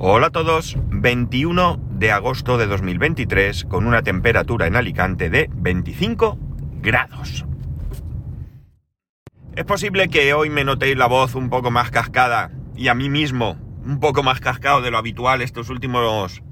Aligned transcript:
Hola 0.00 0.28
a 0.28 0.30
todos, 0.30 0.76
21 0.90 1.80
de 1.90 2.12
agosto 2.12 2.56
de 2.56 2.68
2023 2.68 3.64
con 3.64 3.84
una 3.84 4.02
temperatura 4.02 4.68
en 4.68 4.76
Alicante 4.76 5.28
de 5.28 5.50
25 5.52 6.38
grados. 6.80 7.44
Es 9.56 9.64
posible 9.64 10.08
que 10.08 10.32
hoy 10.34 10.50
me 10.50 10.62
notéis 10.62 10.96
la 10.96 11.08
voz 11.08 11.34
un 11.34 11.50
poco 11.50 11.72
más 11.72 11.90
cascada 11.90 12.52
y 12.76 12.86
a 12.86 12.94
mí 12.94 13.10
mismo 13.10 13.58
un 13.84 13.98
poco 13.98 14.22
más 14.22 14.38
cascado 14.38 14.82
de 14.82 14.92
lo 14.92 14.98
habitual 14.98 15.42
estos 15.42 15.68
últimos 15.68 16.44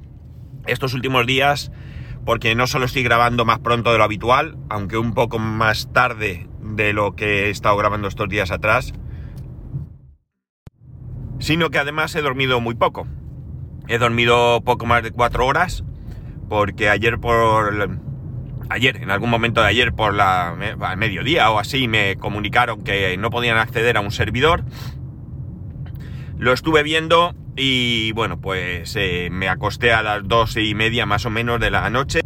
estos 0.67 0.93
últimos 0.93 1.25
días 1.25 1.71
porque 2.25 2.57
no 2.57 2.67
solo 2.67 2.87
estoy 2.87 3.05
grabando 3.05 3.45
más 3.45 3.61
pronto 3.61 3.93
de 3.93 3.99
lo 3.99 4.05
habitual, 4.05 4.59
aunque 4.69 4.99
un 4.99 5.15
poco 5.15 5.39
más 5.39 5.93
tarde 5.93 6.49
de 6.63 6.93
lo 6.93 7.15
que 7.15 7.45
he 7.47 7.51
estado 7.51 7.77
grabando 7.77 8.09
estos 8.09 8.29
días 8.29 8.51
atrás, 8.51 8.93
sino 11.39 11.71
que 11.71 11.79
además 11.79 12.13
he 12.17 12.23
dormido 12.23 12.61
muy 12.61 12.75
poco. 12.75 13.07
He 13.89 13.99
dormido 13.99 14.63
poco 14.65 14.87
más 14.87 15.03
de 15.03 15.11
cuatro 15.13 15.47
horas, 15.47 15.85
porque 16.49 16.89
ayer 16.89 17.19
por... 17.19 17.99
Ayer, 18.69 18.97
en 18.97 19.13
algún 19.13 19.31
momento 19.31 19.61
de 19.61 19.69
ayer 19.69 19.93
por 19.93 20.13
la 20.13 20.57
mediodía 20.97 21.51
o 21.51 21.59
así, 21.61 21.87
me 21.87 22.17
comunicaron 22.17 22.83
que 22.83 23.17
no 23.17 23.31
podían 23.31 23.59
acceder 23.59 23.97
a 23.97 24.01
un 24.01 24.11
servidor. 24.11 24.65
Lo 26.37 26.53
estuve 26.53 26.83
viendo 26.83 27.35
y 27.57 28.13
bueno, 28.13 28.39
pues 28.41 28.95
eh, 28.97 29.29
me 29.31 29.49
acosté 29.49 29.93
a 29.93 30.03
las 30.03 30.27
dos 30.29 30.57
y 30.57 30.75
media 30.75 31.07
más 31.07 31.25
o 31.25 31.31
menos 31.31 31.59
de 31.59 31.71
la 31.71 31.89
noche. 31.91 32.21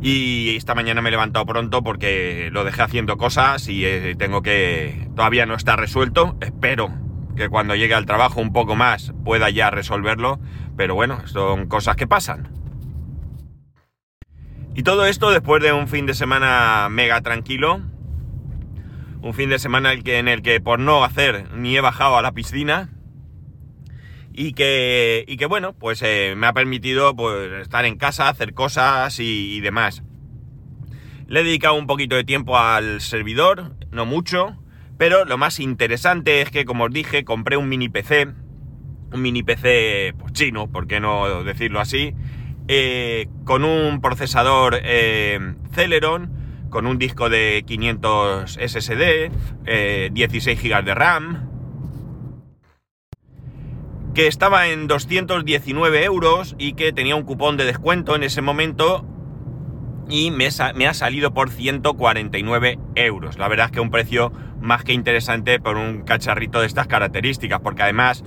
Y 0.00 0.56
esta 0.56 0.74
mañana 0.74 1.02
me 1.02 1.08
he 1.08 1.12
levantado 1.12 1.44
pronto 1.44 1.82
porque 1.82 2.48
lo 2.52 2.64
dejé 2.64 2.82
haciendo 2.82 3.16
cosas 3.16 3.68
y 3.68 3.84
eh, 3.84 4.14
tengo 4.16 4.40
que... 4.42 5.08
Todavía 5.14 5.46
no 5.46 5.54
está 5.54 5.76
resuelto. 5.76 6.36
Espero 6.40 6.90
que 7.36 7.48
cuando 7.48 7.74
llegue 7.74 7.94
al 7.94 8.06
trabajo 8.06 8.40
un 8.40 8.52
poco 8.52 8.76
más 8.76 9.12
pueda 9.24 9.50
ya 9.50 9.70
resolverlo, 9.70 10.38
pero 10.76 10.94
bueno, 10.94 11.26
son 11.26 11.66
cosas 11.66 11.96
que 11.96 12.06
pasan. 12.06 12.48
Y 14.74 14.82
todo 14.82 15.06
esto 15.06 15.30
después 15.30 15.62
de 15.62 15.72
un 15.72 15.88
fin 15.88 16.06
de 16.06 16.14
semana 16.14 16.88
mega 16.90 17.20
tranquilo, 17.22 17.80
un 19.22 19.34
fin 19.34 19.48
de 19.48 19.58
semana 19.58 19.92
en 19.92 20.28
el 20.28 20.42
que 20.42 20.60
por 20.60 20.78
no 20.78 21.02
hacer 21.02 21.50
ni 21.52 21.76
he 21.76 21.80
bajado 21.80 22.18
a 22.18 22.22
la 22.22 22.32
piscina 22.32 22.90
y 24.32 24.52
que, 24.52 25.24
y 25.26 25.38
que 25.38 25.46
bueno, 25.46 25.72
pues 25.72 26.02
eh, 26.02 26.34
me 26.36 26.46
ha 26.46 26.52
permitido 26.52 27.16
pues, 27.16 27.50
estar 27.62 27.86
en 27.86 27.96
casa, 27.96 28.28
hacer 28.28 28.52
cosas 28.52 29.18
y, 29.18 29.56
y 29.56 29.60
demás. 29.60 30.02
Le 31.26 31.40
he 31.40 31.44
dedicado 31.44 31.74
un 31.74 31.86
poquito 31.86 32.14
de 32.14 32.24
tiempo 32.24 32.58
al 32.58 33.00
servidor, 33.00 33.74
no 33.90 34.04
mucho, 34.04 34.58
pero 34.98 35.24
lo 35.24 35.38
más 35.38 35.58
interesante 35.58 36.42
es 36.42 36.50
que, 36.50 36.64
como 36.64 36.84
os 36.84 36.92
dije, 36.92 37.24
compré 37.24 37.56
un 37.56 37.68
mini 37.68 37.88
PC, 37.88 38.28
un 39.12 39.22
mini 39.22 39.42
PC 39.42 40.14
pues, 40.18 40.32
chino, 40.32 40.68
por 40.68 40.86
qué 40.86 41.00
no 41.00 41.44
decirlo 41.44 41.80
así, 41.80 42.14
eh, 42.68 43.28
con 43.44 43.64
un 43.64 44.00
procesador 44.00 44.80
eh, 44.82 45.54
Celeron, 45.72 46.30
con 46.70 46.86
un 46.86 46.98
disco 46.98 47.28
de 47.28 47.64
500 47.66 48.58
SSD, 48.60 49.30
eh, 49.66 50.10
16 50.12 50.60
GB 50.62 50.84
de 50.84 50.94
RAM, 50.94 51.50
que 54.14 54.26
estaba 54.26 54.68
en 54.68 54.86
219 54.86 56.04
euros 56.04 56.56
y 56.58 56.72
que 56.72 56.92
tenía 56.92 57.14
un 57.14 57.22
cupón 57.22 57.56
de 57.56 57.66
descuento 57.66 58.16
en 58.16 58.22
ese 58.22 58.42
momento 58.42 59.04
y 60.08 60.30
me, 60.30 60.48
me, 60.74 60.86
ha 60.86 60.94
salido 60.94 61.34
por 61.34 61.50
149 61.50 62.78
euros. 62.94 63.38
La 63.38 63.48
verdad 63.48 63.66
es 63.66 63.72
que 63.72 63.80
un 63.80 63.90
precio 63.90 64.32
más 64.60 64.84
que 64.84 64.92
interesante 64.92 65.60
por 65.60 65.76
un 65.76 66.02
cacharrito 66.02 66.60
de 66.60 66.66
estas 66.66 66.86
características, 66.86 67.60
porque 67.60 67.82
además 67.82 68.24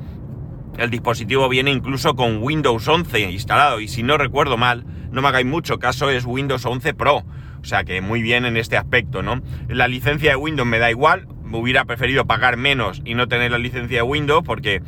el 0.80 0.90
dispositivo 0.90 1.50
viene 1.50 1.72
incluso 1.72 2.16
con 2.16 2.42
Windows 2.42 2.88
11 2.88 3.32
instalado 3.32 3.80
y 3.82 3.88
si 3.88 4.02
no 4.02 4.18
recuerdo 4.18 4.58
mal, 4.58 4.86
no 5.12 5.22
me 5.22 5.28
hagáis 5.28 5.46
mucho 5.46 5.78
caso, 5.78 6.10
es 6.10 6.26
Windows 6.26 6.66
11 6.66 6.94
Pro. 6.94 7.26
O 7.62 7.66
sea 7.66 7.84
que 7.84 8.00
muy 8.00 8.22
bien 8.22 8.46
en 8.46 8.56
este 8.56 8.78
aspecto, 8.78 9.22
¿no? 9.22 9.42
La 9.68 9.90
licencia 9.90 10.32
de 10.32 10.36
Windows 10.38 10.68
me 10.68 10.80
da 10.80 10.90
igual, 10.90 11.28
me 11.44 11.58
hubiera 11.58 11.84
preferido 11.84 12.26
pagar 12.26 12.56
menos 12.56 13.02
y 13.04 13.16
no 13.16 13.28
tener 13.28 13.52
la 13.52 13.58
licencia 13.58 13.98
de 13.98 14.04
Windows 14.04 14.44
porque 14.46 14.82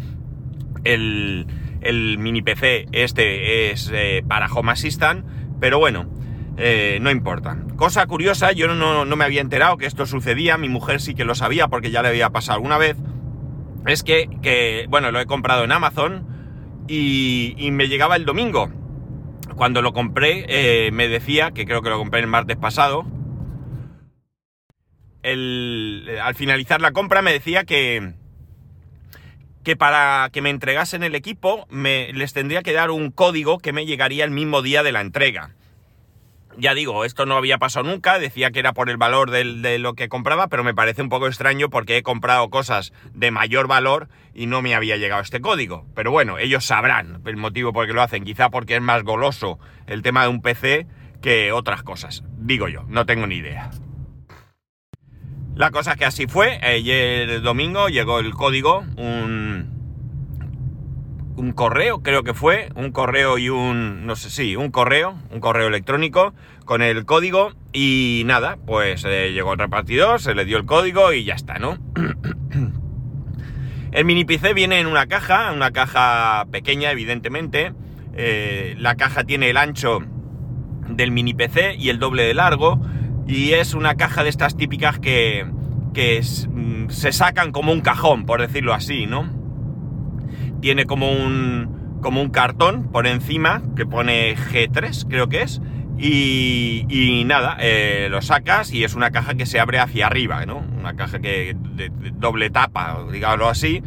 el, 0.86 1.46
el 1.82 2.18
mini 2.18 2.42
PC 2.42 2.88
este 2.94 3.72
es 3.72 3.92
eh, 3.94 4.24
para 4.26 4.48
Home 4.48 4.72
Assistant, 4.72 5.26
pero 5.60 5.78
bueno, 5.80 6.10
eh, 6.58 7.00
no 7.02 7.12
importa. 7.12 7.58
Cosa 7.76 8.06
curiosa, 8.06 8.52
yo 8.54 8.68
no, 8.68 9.06
no, 9.06 9.16
me 9.16 9.26
había 9.26 9.42
enterado 9.42 9.78
que 9.78 9.86
esto 9.86 10.06
sucedía, 10.06 10.58
mi 10.58 10.70
mujer 10.70 11.02
sí 11.02 11.16
que 11.16 11.26
lo 11.26 11.36
sabía 11.36 11.68
porque 11.68 11.92
ya 11.92 12.02
le 12.02 12.10
había 12.10 12.30
pasado 12.30 12.56
alguna 12.56 12.78
vez, 12.78 12.96
es 13.86 14.04
que, 14.04 14.30
que 14.42 14.86
bueno, 14.90 15.12
lo 15.12 15.20
he 15.20 15.26
comprado 15.26 15.64
en 15.64 15.72
Amazon 15.72 16.26
y, 16.88 17.56
y, 17.58 17.72
me 17.72 17.88
llegaba 17.88 18.16
el 18.16 18.26
domingo. 18.26 18.72
Cuando 19.56 19.82
lo 19.82 19.94
compré 19.94 20.46
eh, 20.48 20.92
me 20.92 21.08
decía, 21.08 21.52
que 21.52 21.66
creo 21.66 21.82
que 21.82 21.90
lo 21.90 21.98
compré 21.98 22.20
el 22.20 22.28
martes 22.28 22.58
pasado, 22.58 23.06
el, 25.24 26.18
al 26.22 26.36
finalizar 26.36 26.82
la 26.82 26.92
compra 26.92 27.22
me 27.22 27.34
decía 27.34 27.64
que, 27.64 28.14
que 29.64 29.76
para 29.76 30.30
que 30.32 30.42
me 30.42 30.50
entregasen 30.50 31.04
el 31.04 31.16
equipo 31.16 31.68
me, 31.70 32.12
les 32.14 32.34
tendría 32.34 32.64
que 32.64 32.74
dar 32.74 32.92
un 32.92 33.12
código 33.12 33.60
que 33.60 33.74
me 33.74 33.86
llegaría 33.86 34.24
el 34.26 34.32
mismo 34.32 34.62
día 34.62 34.84
de 34.84 34.92
la 34.92 35.02
entrega. 35.02 35.56
Ya 36.58 36.74
digo, 36.74 37.06
esto 37.06 37.26
no 37.26 37.38
había 37.38 37.58
pasado 37.58 37.90
nunca, 37.90 38.20
decía 38.20 38.52
que 38.52 38.60
era 38.60 38.74
por 38.74 38.90
el 38.90 38.98
valor 38.98 39.32
de, 39.32 39.80
lo 39.80 39.94
que 39.94 40.10
compraba, 40.10 40.48
pero 40.48 40.64
me 40.64 40.74
parece 40.74 41.02
un 41.02 41.10
poco 41.10 41.28
extraño 41.28 41.70
porque 41.70 41.98
he 41.98 42.04
comprado 42.04 42.50
cosas 42.50 42.94
de 43.14 43.32
mayor 43.32 43.68
valor 43.68 44.10
y 44.34 44.48
no 44.48 44.62
me 44.62 44.76
había 44.76 44.98
llegado 44.98 45.22
este 45.22 45.42
código. 45.42 45.86
Pero 45.96 46.12
bueno, 46.12 46.38
ellos 46.38 46.66
sabrán 46.66 47.22
el 47.26 47.38
motivo 47.38 47.74
por 47.74 47.88
qué 47.88 47.94
lo 47.94 48.02
hacen, 48.02 48.24
quizá 48.24 48.50
porque 48.50 48.76
es 48.76 48.82
más 48.82 49.04
goloso 49.04 49.60
el 49.88 50.02
tema 50.02 50.24
de 50.24 50.30
un 50.30 50.42
PC 50.42 50.88
que 51.22 51.52
otras 51.52 51.84
cosas. 51.84 52.24
Digo 52.38 52.68
yo, 52.68 52.84
no 52.88 53.06
tengo 53.06 53.28
ni 53.28 53.36
idea. 53.36 53.70
La 55.56 55.70
cosa 55.70 55.92
es 55.92 55.98
que 55.98 56.06
así 56.06 56.28
fue, 56.28 56.60
ayer 56.64 57.42
domingo 57.42 57.90
llegó 57.90 58.20
el 58.20 58.34
código, 58.34 58.86
un, 58.98 59.71
un 61.36 61.54
correo, 61.54 62.02
creo 62.02 62.24
que 62.24 62.34
fue, 62.34 62.70
un 62.76 62.92
correo 62.92 63.38
y 63.38 63.50
un, 63.50 64.06
no 64.06 64.16
sé 64.16 64.30
si, 64.30 64.56
un 64.56 64.72
correo, 64.72 65.16
un 65.32 65.40
correo 65.40 65.68
electrónico 65.68 66.34
con 66.66 66.82
el 66.82 67.06
código 67.06 67.54
y 67.74 68.24
nada, 68.26 68.58
pues 68.66 69.04
eh, 69.06 69.32
llegó 69.34 69.54
el 69.54 69.60
repartidor, 69.60 70.22
se 70.22 70.36
le 70.36 70.46
dio 70.46 70.58
el 70.58 70.66
código 70.66 71.14
y 71.14 71.24
ya 71.24 71.34
está, 71.34 71.60
¿no? 71.60 71.78
el 73.92 74.06
mini 74.06 74.26
PC 74.26 74.54
viene 74.54 74.80
en 74.80 74.88
una 74.88 75.08
caja, 75.08 75.52
una 75.52 75.72
caja 75.72 76.46
pequeña, 76.52 76.92
evidentemente. 76.92 77.74
Eh, 78.14 78.76
la 78.78 78.96
caja 78.96 79.24
tiene 79.24 79.50
el 79.50 79.58
ancho 79.58 80.00
del 80.90 81.12
mini 81.12 81.34
PC 81.34 81.76
y 81.76 81.90
el 81.90 82.00
doble 82.00 82.24
de 82.24 82.34
largo 82.34 82.82
y 83.28 83.54
es 83.54 83.74
una 83.74 83.96
caja 83.96 84.24
de 84.24 84.30
estas 84.30 84.58
típicas 84.58 85.00
que, 85.00 85.46
que 85.94 86.22
mm, 86.22 86.90
se 86.90 87.12
sacan 87.14 87.52
como 87.52 87.72
un 87.72 87.82
cajón, 87.82 88.26
por 88.26 88.42
decirlo 88.42 88.74
así, 88.74 89.06
¿no? 89.06 89.41
Tiene 90.62 90.86
como 90.86 91.12
un, 91.12 92.00
como 92.02 92.22
un 92.22 92.30
cartón 92.30 92.92
por 92.92 93.08
encima 93.08 93.62
que 93.76 93.86
pone 93.86 94.36
G3, 94.36 95.08
creo 95.10 95.28
que 95.28 95.42
es. 95.44 95.62
Y, 95.98 97.24
nada, 97.28 97.58
eh, 97.60 98.08
lo 98.10 98.24
sacas 98.24 98.72
y 98.72 98.84
es 98.84 98.96
una 98.96 99.12
caja 99.12 99.36
que 99.36 99.46
se 99.46 99.60
abre 99.60 99.78
hacia 99.78 100.08
arriba, 100.08 100.46
¿no? 100.48 100.58
Una 100.58 100.96
caja 100.96 101.20
que 101.20 101.56
de, 101.76 101.90
de 101.90 102.12
doble 102.16 102.50
tapa, 102.50 103.06
digámoslo 103.12 103.50
así. 103.50 103.84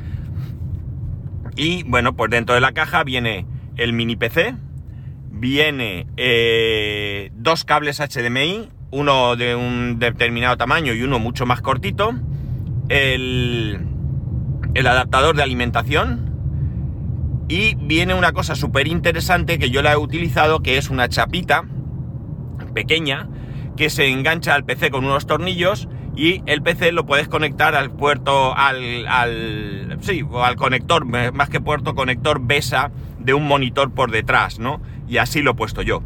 Y 1.56 1.82
bueno, 1.84 2.14
pues 2.14 2.30
dentro 2.30 2.54
de 2.54 2.60
la 2.60 2.72
caja 2.72 3.02
viene 3.04 3.46
el 3.76 3.92
mini 3.92 4.16
PC, 4.16 4.54
viene 5.30 6.06
eh, 6.16 7.30
dos 7.34 7.64
cables 7.64 8.00
HDMI, 8.00 8.70
uno 8.90 9.36
de 9.36 9.54
un 9.54 9.98
determinado 9.98 10.56
tamaño 10.56 10.94
y 10.94 11.02
uno 11.02 11.18
mucho 11.18 11.46
más 11.46 11.60
cortito, 11.60 12.14
el, 12.88 13.80
el 14.74 14.86
adaptador 14.86 15.36
de 15.36 15.42
alimentación, 15.42 16.23
y 17.48 17.74
viene 17.76 18.14
una 18.14 18.32
cosa 18.32 18.54
súper 18.54 18.88
interesante 18.88 19.58
que 19.58 19.70
yo 19.70 19.82
la 19.82 19.92
he 19.92 19.96
utilizado, 19.96 20.60
que 20.60 20.78
es 20.78 20.90
una 20.90 21.08
chapita 21.08 21.64
pequeña 22.74 23.28
que 23.76 23.90
se 23.90 24.08
engancha 24.08 24.54
al 24.54 24.64
PC 24.64 24.90
con 24.90 25.04
unos 25.04 25.26
tornillos 25.26 25.88
y 26.16 26.42
el 26.46 26.62
PC 26.62 26.92
lo 26.92 27.06
puedes 27.06 27.28
conectar 27.28 27.74
al 27.74 27.90
puerto, 27.90 28.56
al, 28.56 29.06
al, 29.08 29.98
sí, 30.00 30.24
al 30.34 30.56
conector, 30.56 31.04
más 31.04 31.48
que 31.48 31.60
puerto, 31.60 31.94
conector 31.94 32.40
BESA 32.40 32.92
de 33.18 33.34
un 33.34 33.46
monitor 33.48 33.92
por 33.92 34.10
detrás, 34.10 34.58
¿no? 34.58 34.80
Y 35.08 35.18
así 35.18 35.42
lo 35.42 35.52
he 35.52 35.54
puesto 35.54 35.82
yo. 35.82 36.02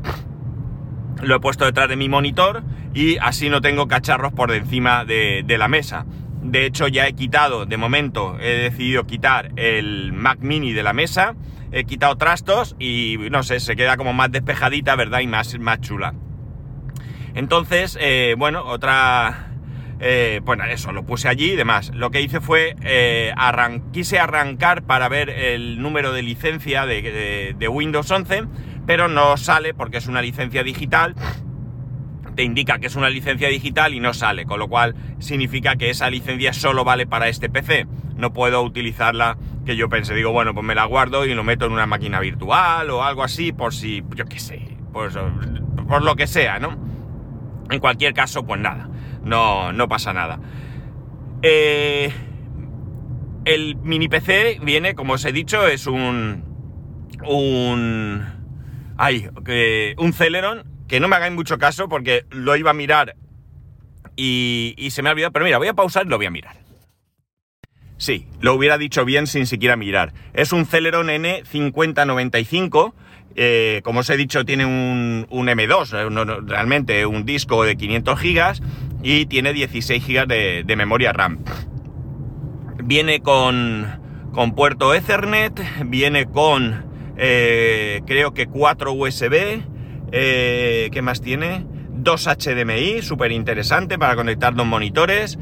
Lo 1.23 1.37
he 1.37 1.41
puesto 1.41 1.65
detrás 1.67 1.89
de 1.89 1.97
mi 1.97 2.09
monitor 2.09 2.63
y 2.95 3.19
así 3.19 3.51
no 3.51 3.61
tengo 3.61 3.87
cacharros 3.87 4.33
por 4.33 4.53
encima 4.53 5.05
de, 5.05 5.43
de 5.45 5.59
la 5.59 5.69
mesa. 5.69 6.07
De 6.43 6.67
hecho, 6.67 6.89
ya 6.89 7.07
he 7.07 7.13
quitado, 7.15 7.67
de 7.67 7.77
momento, 7.77 8.39
he 8.41 8.51
decidido 8.51 9.07
quitar 9.07 9.51
el 9.57 10.13
Mac 10.13 10.39
Mini 10.41 10.73
de 10.73 10.83
la 10.83 10.93
mesa. 10.93 11.35
He 11.73 11.85
quitado 11.85 12.17
trastos 12.17 12.77
y, 12.79 13.17
no 13.31 13.43
sé, 13.43 13.61
se 13.61 13.77
queda 13.77 13.97
como 13.97 14.13
más 14.13 14.31
despejadita, 14.33 14.97
¿verdad? 14.97 15.21
Y 15.21 15.27
más, 15.27 15.59
más 15.59 15.81
chula. 15.81 16.15
Entonces, 17.35 17.99
eh, 18.01 18.35
bueno, 18.39 18.65
otra... 18.65 19.53
eh, 20.01 20.41
bueno, 20.45 20.65
eso, 20.65 20.93
lo 20.93 21.05
puse 21.05 21.29
allí 21.29 21.53
y 21.53 21.57
demás. 21.57 21.91
Lo 21.95 22.11
que 22.11 22.23
hice 22.23 22.41
fue, 22.41 22.75
eh, 22.83 23.35
quise 23.93 24.19
arrancar 24.19 24.85
para 24.85 25.09
ver 25.09 25.29
el 25.29 25.83
número 25.83 26.13
de 26.13 26.23
licencia 26.23 26.87
de, 26.87 27.55
de 27.59 27.69
Windows 27.69 28.11
11, 28.11 28.45
pero 28.87 29.09
no 29.09 29.37
sale 29.37 29.75
porque 29.75 29.99
es 29.99 30.07
una 30.07 30.23
licencia 30.23 30.63
digital 30.63 31.15
te 32.39 32.45
indica 32.45 32.79
que 32.79 32.87
es 32.87 32.95
una 32.95 33.11
licencia 33.11 33.49
digital 33.49 33.95
y 33.95 33.99
no 33.99 34.15
sale, 34.15 34.45
con 34.45 34.61
lo 34.61 34.69
cual 34.69 34.95
significa 35.19 35.75
que 35.75 35.91
esa 35.91 36.09
licencia 36.09 36.53
solo 36.53 36.85
vale 36.85 37.05
para 37.05 37.27
este 37.27 37.51
PC. 37.51 37.89
No 38.15 38.33
puedo 38.33 38.63
utilizarla 38.63 39.37
que 39.67 39.75
yo 39.75 39.89
pensé, 39.89 40.15
digo, 40.15 40.31
bueno, 40.31 40.55
pues 40.55 40.65
me 40.65 40.77
la 40.77 40.85
guardo 40.85 41.27
y 41.27 41.35
lo 41.35 41.43
meto 41.43 41.67
en 41.67 41.73
una 41.73 41.87
máquina 41.87 42.21
virtual 42.21 42.91
o 42.91 43.03
algo 43.03 43.25
así, 43.25 43.51
por 43.51 43.75
si, 43.75 44.05
yo 44.15 44.25
qué 44.27 44.39
sé, 44.39 44.77
pues, 44.93 45.19
por 45.89 46.05
lo 46.05 46.15
que 46.15 46.29
sea, 46.29 46.61
¿no? 46.61 46.79
En 47.71 47.81
cualquier 47.81 48.15
caso, 48.15 48.47
pues 48.47 48.61
nada, 48.61 48.89
no, 49.25 49.73
no 49.73 49.89
pasa 49.89 50.13
nada. 50.13 50.39
Eh, 51.43 52.13
el 53.47 53.75
mini 53.83 54.07
PC 54.07 54.61
viene, 54.63 54.95
como 54.95 55.15
os 55.15 55.25
he 55.25 55.33
dicho, 55.33 55.67
es 55.67 55.89
un. 55.89 56.45
un. 57.27 58.23
Ay, 58.97 59.29
un 59.99 60.13
Celeron 60.13 60.78
que 60.89 61.01
no 61.01 61.09
me 61.09 61.17
hagáis 61.17 61.35
mucho 61.35 61.59
caso 61.59 61.89
porque 61.89 62.25
lo 62.31 62.57
iba 62.57 62.71
a 62.71 62.75
mirar 62.75 63.15
y, 64.17 64.89
se 64.91 65.03
me 65.03 65.09
ha 65.09 65.13
olvidado. 65.13 65.33
Pero 65.33 65.45
mira, 65.45 65.59
voy 65.59 65.69
a 65.69 65.75
pausar 65.75 66.07
y 66.07 66.09
lo 66.09 66.17
voy 66.17 66.27
a 66.27 66.31
mirar. 66.31 66.57
Sí, 67.99 68.27
lo 68.41 68.55
hubiera 68.55 68.79
dicho 68.79 69.05
bien 69.05 69.27
sin 69.27 69.47
siquiera 69.47 69.77
mirar. 69.77 70.13
Es 70.33 70.53
un 70.53 70.67
Celeron 70.67 71.09
N5095. 71.09 72.95
Eh, 73.37 73.83
como 73.85 74.01
os 74.01 74.11
he 74.11 74.17
dicho, 74.17 74.45
tiene 74.45 74.67
un, 74.67 75.27
M2, 75.31 75.93
eh, 75.95 76.43
realmente 76.47 77.07
un 77.07 77.25
disco 77.25 77.63
de 77.63 77.77
500 77.77 78.21
GB 78.21 78.61
y 79.03 79.27
tiene 79.27 79.53
16 79.53 80.05
GB 80.05 80.27
de, 80.65 80.77
memoria 80.77 81.13
RAM. 81.13 81.45
Viene 82.83 83.21
con, 83.21 84.01
con 84.33 84.55
puerto 84.57 84.93
Ethernet, 84.95 85.61
viene 85.85 86.27
con 86.27 87.15
eh, 87.17 88.01
creo 88.07 88.33
que 88.33 88.47
4 88.47 88.93
USB, 88.93 89.61
eh, 90.13 90.89
¿Qué 90.93 91.03
más 91.03 91.21
tiene? 91.21 91.67
Dos 91.91 92.27
HDMI, 92.27 93.03
súper 93.03 93.33
interesante 93.33 93.99
para 93.99 94.17
conectar 94.17 94.55
dos 94.55 94.67
monitores. 94.67 95.39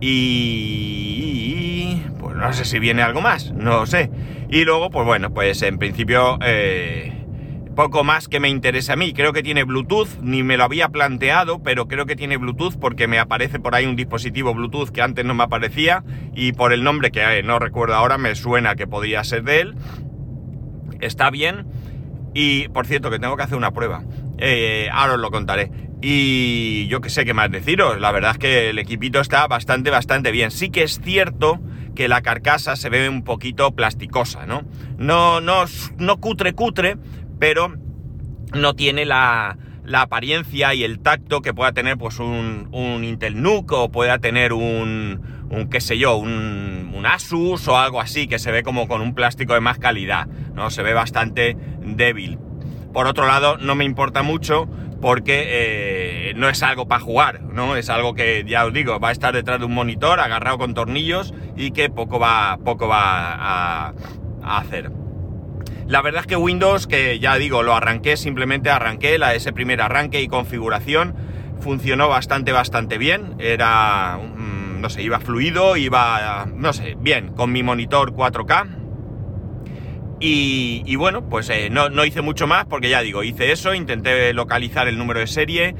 Y... 0.00 1.36
Pues 2.18 2.36
no 2.36 2.52
sé 2.52 2.64
si 2.64 2.78
viene 2.78 3.02
algo 3.02 3.20
más, 3.20 3.52
no 3.52 3.86
sé. 3.86 4.10
Y 4.50 4.64
luego, 4.64 4.90
pues 4.90 5.06
bueno, 5.06 5.32
pues 5.32 5.62
en 5.62 5.78
principio... 5.78 6.38
Eh, 6.42 7.16
poco 7.76 8.02
más 8.02 8.26
que 8.26 8.40
me 8.40 8.48
interese 8.48 8.92
a 8.92 8.96
mí. 8.96 9.12
Creo 9.12 9.32
que 9.32 9.44
tiene 9.44 9.62
Bluetooth, 9.62 10.08
ni 10.20 10.42
me 10.42 10.56
lo 10.56 10.64
había 10.64 10.88
planteado, 10.88 11.62
pero 11.62 11.86
creo 11.86 12.06
que 12.06 12.16
tiene 12.16 12.38
Bluetooth 12.38 12.76
porque 12.80 13.06
me 13.06 13.20
aparece 13.20 13.60
por 13.60 13.76
ahí 13.76 13.86
un 13.86 13.94
dispositivo 13.94 14.52
Bluetooth 14.54 14.88
que 14.88 15.02
antes 15.02 15.24
no 15.24 15.34
me 15.34 15.44
aparecía 15.44 16.02
y 16.34 16.52
por 16.52 16.72
el 16.72 16.82
nombre 16.82 17.12
que 17.12 17.20
eh, 17.20 17.42
no 17.44 17.60
recuerdo 17.60 17.94
ahora 17.94 18.18
me 18.18 18.34
suena 18.34 18.74
que 18.74 18.88
podía 18.88 19.22
ser 19.22 19.44
de 19.44 19.60
él. 19.60 19.74
Está 21.00 21.30
bien. 21.30 21.66
Y 22.38 22.68
por 22.68 22.86
cierto, 22.86 23.10
que 23.10 23.18
tengo 23.18 23.34
que 23.34 23.44
hacer 23.44 23.56
una 23.56 23.70
prueba. 23.70 24.04
Eh, 24.36 24.90
ahora 24.92 25.14
os 25.14 25.20
lo 25.20 25.30
contaré. 25.30 25.70
Y 26.02 26.86
yo 26.88 27.00
que 27.00 27.08
sé 27.08 27.24
qué 27.24 27.32
más 27.32 27.50
deciros. 27.50 27.98
La 27.98 28.12
verdad 28.12 28.32
es 28.32 28.38
que 28.38 28.68
el 28.68 28.78
equipito 28.78 29.20
está 29.20 29.46
bastante, 29.46 29.88
bastante 29.88 30.32
bien. 30.32 30.50
Sí 30.50 30.68
que 30.68 30.82
es 30.82 31.00
cierto 31.02 31.58
que 31.94 32.08
la 32.08 32.20
carcasa 32.20 32.76
se 32.76 32.90
ve 32.90 33.08
un 33.08 33.24
poquito 33.24 33.74
plasticosa, 33.74 34.44
¿no? 34.44 34.64
No, 34.98 35.40
no, 35.40 35.64
no 35.96 36.18
cutre, 36.18 36.52
cutre, 36.52 36.98
pero 37.38 37.74
no 38.52 38.74
tiene 38.74 39.06
la, 39.06 39.56
la 39.86 40.02
apariencia 40.02 40.74
y 40.74 40.84
el 40.84 40.98
tacto 40.98 41.40
que 41.40 41.54
pueda 41.54 41.72
tener 41.72 41.96
pues 41.96 42.18
un, 42.18 42.68
un 42.70 43.02
Intel 43.02 43.40
NUC 43.40 43.72
o 43.72 43.90
pueda 43.90 44.18
tener 44.18 44.52
un, 44.52 45.22
un 45.50 45.68
qué 45.68 45.80
sé 45.80 45.98
yo, 45.98 46.16
un, 46.16 46.92
un, 46.94 47.06
Asus 47.06 47.68
o 47.68 47.78
algo 47.78 48.00
así, 48.00 48.26
que 48.26 48.38
se 48.38 48.50
ve 48.50 48.62
como 48.62 48.88
con 48.88 49.00
un 49.00 49.14
plástico 49.14 49.54
de 49.54 49.60
más 49.60 49.78
calidad, 49.78 50.26
¿no? 50.54 50.70
Se 50.70 50.82
ve 50.82 50.92
bastante 50.92 51.56
débil. 51.80 52.38
Por 52.92 53.06
otro 53.06 53.26
lado, 53.26 53.58
no 53.58 53.74
me 53.74 53.84
importa 53.84 54.22
mucho 54.22 54.68
porque 55.00 55.44
eh, 55.46 56.32
no 56.36 56.48
es 56.48 56.62
algo 56.62 56.88
para 56.88 57.00
jugar, 57.00 57.42
¿no? 57.42 57.76
Es 57.76 57.90
algo 57.90 58.14
que, 58.14 58.44
ya 58.46 58.64
os 58.64 58.72
digo, 58.72 58.98
va 58.98 59.10
a 59.10 59.12
estar 59.12 59.34
detrás 59.34 59.58
de 59.58 59.66
un 59.66 59.74
monitor 59.74 60.20
agarrado 60.20 60.58
con 60.58 60.74
tornillos 60.74 61.34
y 61.56 61.72
que 61.72 61.90
poco 61.90 62.18
va, 62.18 62.58
poco 62.64 62.88
va 62.88 63.34
a, 63.34 63.94
hacer. 64.42 64.90
La 65.86 66.02
verdad 66.02 66.22
es 66.22 66.26
que 66.26 66.36
Windows, 66.36 66.86
que 66.86 67.18
ya 67.18 67.36
digo, 67.36 67.62
lo 67.62 67.74
arranqué, 67.74 68.16
simplemente 68.16 68.70
arranqué 68.70 69.18
la, 69.18 69.34
ese 69.34 69.52
primer 69.52 69.80
arranque 69.80 70.20
y 70.20 70.28
configuración, 70.28 71.14
funcionó 71.60 72.08
bastante, 72.08 72.52
bastante 72.52 72.98
bien. 72.98 73.34
Era, 73.38 74.18
mm, 74.18 74.65
no 74.80 74.90
sé, 74.90 75.02
iba 75.02 75.20
fluido, 75.20 75.76
iba, 75.76 76.46
no 76.46 76.72
sé, 76.72 76.96
bien, 76.98 77.28
con 77.34 77.52
mi 77.52 77.62
monitor 77.62 78.12
4K 78.12 78.86
y, 80.18 80.96
bueno, 80.96 81.28
pues 81.28 81.50
eh, 81.50 81.68
no, 81.70 82.04
hice 82.04 82.22
mucho 82.22 82.46
más 82.46 82.64
porque 82.64 82.88
ya 82.88 83.02
digo, 83.02 83.22
hice 83.22 83.52
eso, 83.52 83.74
intenté 83.74 84.32
localizar 84.32 84.88
el 84.88 84.96
número 84.96 85.20
de 85.20 85.26
serie, 85.26 85.74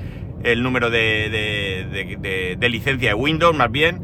el 0.44 0.62
número 0.62 0.90
de, 0.90 2.58
licencia 2.60 3.08
de 3.10 3.14
Windows 3.14 3.56
más 3.56 3.70
bien, 3.70 4.02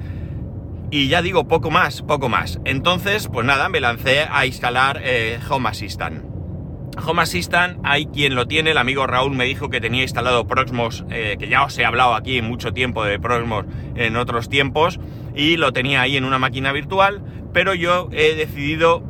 y 0.91 1.09
ya 1.09 1.21
digo, 1.23 1.49
poco 1.49 1.71
más, 1.71 2.03
poco 2.03 2.29
más. 2.29 2.61
Entonces, 2.65 3.29
pues 3.29 3.47
nada, 3.47 3.69
me 3.69 3.81
lancé 3.81 4.27
a 4.31 4.47
instalar 4.47 5.01
eh, 5.05 5.39
Home 5.51 5.69
Assistant. 5.69 6.32
Home 7.07 7.23
Assistant, 7.23 7.79
hay 7.85 8.07
quien 8.07 8.35
lo 8.35 8.47
tiene, 8.47 8.73
el 8.73 8.79
amigo 8.79 9.07
Raúl 9.07 9.35
me 9.35 9.45
dijo 9.45 9.71
que 9.71 9.81
tenía 9.81 10.03
instalado 10.03 10.47
Proxmos, 10.47 11.05
eh, 11.11 11.37
que 11.39 11.49
ya 11.49 11.65
os 11.65 11.77
he 11.79 11.85
hablado 11.85 12.15
aquí 12.15 12.43
mucho 12.43 12.73
tiempo 12.73 13.05
de 13.05 13.19
Proxmos 13.19 13.65
en 13.95 14.17
otros 14.17 14.49
tiempos, 14.49 15.01
y 15.35 15.57
lo 15.57 15.73
tenía 15.73 16.03
ahí 16.03 16.17
en 16.17 16.25
una 16.25 16.39
máquina 16.39 16.71
virtual, 16.73 17.23
pero 17.53 17.75
yo 17.75 18.09
he 18.13 18.35
decidido 18.35 19.03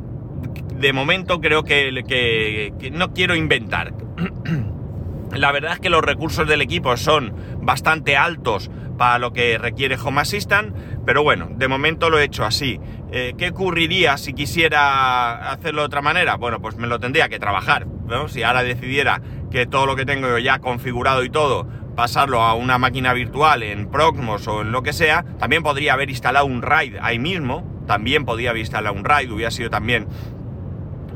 de 0.82 0.93
momento 0.93 1.40
creo 1.40 1.64
que, 1.64 2.73
no 2.93 3.12
quiero 3.12 3.34
inventar. 3.34 3.94
La 5.32 5.50
verdad 5.50 5.73
es 5.75 5.81
que 5.81 5.88
los 5.88 6.02
recursos 6.02 6.46
del 6.46 6.61
equipo 6.61 6.96
son 6.96 7.32
bastante 7.62 8.17
altos 8.17 8.70
para 8.97 9.19
lo 9.19 9.33
que 9.33 9.59
requiere 9.59 9.97
Home 9.97 10.21
Assistant, 10.21 10.75
pero 11.05 11.23
bueno, 11.23 11.49
de 11.50 11.69
momento 11.69 12.11
lo 12.11 12.19
he 12.19 12.25
hecho 12.25 12.44
así. 12.44 12.79
Eh, 13.11 13.35
¿Qué 13.37 13.49
ocurriría 13.49 14.17
si 14.17 14.33
quisiera 14.33 15.50
hacerlo 15.50 15.83
de 15.83 15.87
otra 15.87 16.03
manera? 16.03 16.37
Bueno, 16.37 16.61
pues 16.61 16.77
me 16.77 16.87
lo 16.87 16.99
tendría 16.99 17.29
que 17.29 17.39
trabajar. 17.39 17.87
Si 18.29 18.43
ahora 18.43 18.62
decidiera 18.62 19.23
que 19.50 19.67
todo 19.67 19.87
lo 19.87 19.97
que 19.97 20.05
tengo 20.05 20.39
ya 20.39 20.59
configurado 20.59 21.25
y 21.25 21.31
todo, 21.31 21.66
pasarlo 21.97 22.43
a 22.43 22.55
una 22.55 22.78
máquina 22.78 23.12
virtual 23.12 23.62
en 23.62 23.90
Proxmos 23.90 24.47
o 24.49 24.62
en 24.62 24.73
lo 24.73 24.83
que 24.83 24.93
sea, 24.93 25.25
también 25.38 25.62
podría 25.62 25.95
haber 25.95 26.11
instalado 26.11 26.47
un 26.47 26.62
RAID 26.62 26.97
ahí 27.00 27.19
mismo, 27.19 27.83
también 27.87 28.25
podría 28.25 28.50
haber 28.50 28.61
instalado 28.61 28.95
un 28.95 29.05
RAID, 29.05 29.31
hubiera 29.33 29.50
sido 29.50 29.71
también 29.71 30.09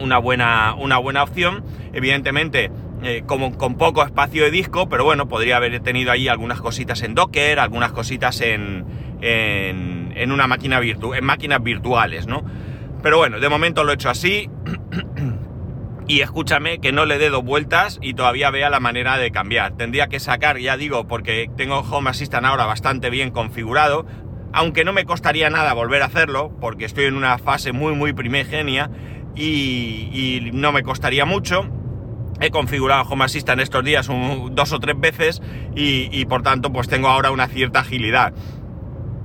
una 0.01 0.19
buena, 0.19 0.75
una 0.75 0.99
buena 0.99 1.23
opción. 1.23 1.65
Evidentemente, 1.93 2.71
eh, 3.07 3.23
como 3.27 3.57
con 3.57 3.77
poco 3.77 4.03
espacio 4.03 4.45
de 4.45 4.51
disco, 4.51 4.89
pero 4.89 5.05
bueno, 5.05 5.29
podría 5.29 5.57
haber 5.57 5.79
tenido 5.81 6.13
ahí 6.13 6.29
algunas 6.29 6.61
cositas 6.61 7.03
en 7.03 7.15
Docker, 7.15 7.59
algunas 7.59 7.93
cositas 7.93 8.41
en, 8.41 8.85
en, 9.21 10.13
en 10.15 10.33
una 10.33 10.47
máquina 10.47 10.81
virtual, 10.81 11.19
en 11.19 11.25
máquinas 11.25 11.63
virtuales, 11.63 12.27
¿no? 12.27 12.45
Pero 13.03 13.19
bueno, 13.19 13.39
de 13.41 13.49
momento 13.49 13.85
lo 13.85 13.93
he 13.93 13.95
hecho 13.95 14.11
así. 14.11 14.51
y 16.09 16.21
escúchame 16.21 16.79
que 16.79 16.93
no 16.93 17.05
le 17.05 17.19
dé 17.19 17.31
dos 17.31 17.45
vueltas 17.45 17.99
y 18.01 18.15
todavía 18.15 18.51
vea 18.51 18.71
la 18.71 18.81
manera 18.81 19.19
de 19.19 19.31
cambiar. 19.31 19.77
Tendría 19.77 20.09
que 20.09 20.21
sacar, 20.21 20.59
ya 20.59 20.77
digo, 20.77 21.07
porque 21.07 21.51
tengo 21.57 21.81
Home 21.81 22.11
Assistant 22.11 22.47
ahora 22.47 22.67
bastante 22.67 23.11
bien 23.11 23.31
configurado, 23.31 24.07
aunque 24.53 24.85
no 24.85 24.93
me 24.93 25.05
costaría 25.05 25.51
nada 25.51 25.73
volver 25.73 26.03
a 26.03 26.07
hacerlo, 26.07 26.57
porque 26.61 26.85
estoy 26.85 27.07
en 27.07 27.15
una 27.17 27.39
fase 27.39 27.73
muy, 27.73 27.95
muy 27.95 28.13
primigenia 28.13 28.91
y, 29.35 30.51
no 30.53 30.73
me 30.73 30.83
costaría 30.83 31.25
mucho. 31.25 31.69
He 32.41 32.51
configurado 32.51 33.03
Home 33.09 33.25
Assistant 33.25 33.61
estos 33.61 33.85
días 33.85 34.09
dos 34.09 34.73
o 34.73 34.79
tres 34.79 34.99
veces 34.99 35.43
y, 35.75 36.25
por 36.27 36.43
tanto 36.43 36.73
pues 36.73 36.89
tengo 36.89 37.09
ahora 37.09 37.31
una 37.31 37.49
cierta 37.49 37.81
agilidad. 37.81 38.35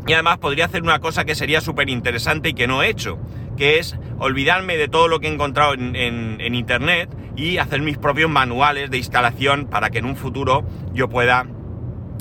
Y 0.07 0.13
además 0.13 0.39
podría 0.39 0.65
hacer 0.65 0.81
una 0.81 0.99
cosa 0.99 1.25
que 1.25 1.35
sería 1.35 1.61
súper 1.61 1.89
interesante 1.89 2.49
y 2.49 2.53
que 2.53 2.67
no 2.67 2.81
he 2.81 2.89
hecho, 2.89 3.19
que 3.57 3.79
es 3.79 3.95
olvidarme 4.17 4.77
de 4.77 4.87
todo 4.87 5.07
lo 5.07 5.19
que 5.19 5.27
he 5.27 5.33
encontrado 5.33 5.73
en 5.75 6.55
internet 6.55 7.09
y 7.35 7.57
hacer 7.57 7.81
mis 7.81 7.97
propios 7.97 8.29
manuales 8.29 8.89
de 8.89 8.97
instalación 8.97 9.67
para 9.67 9.89
que 9.89 9.99
en 9.99 10.05
un 10.05 10.15
futuro 10.15 10.65
yo 10.93 11.09
pueda 11.09 11.45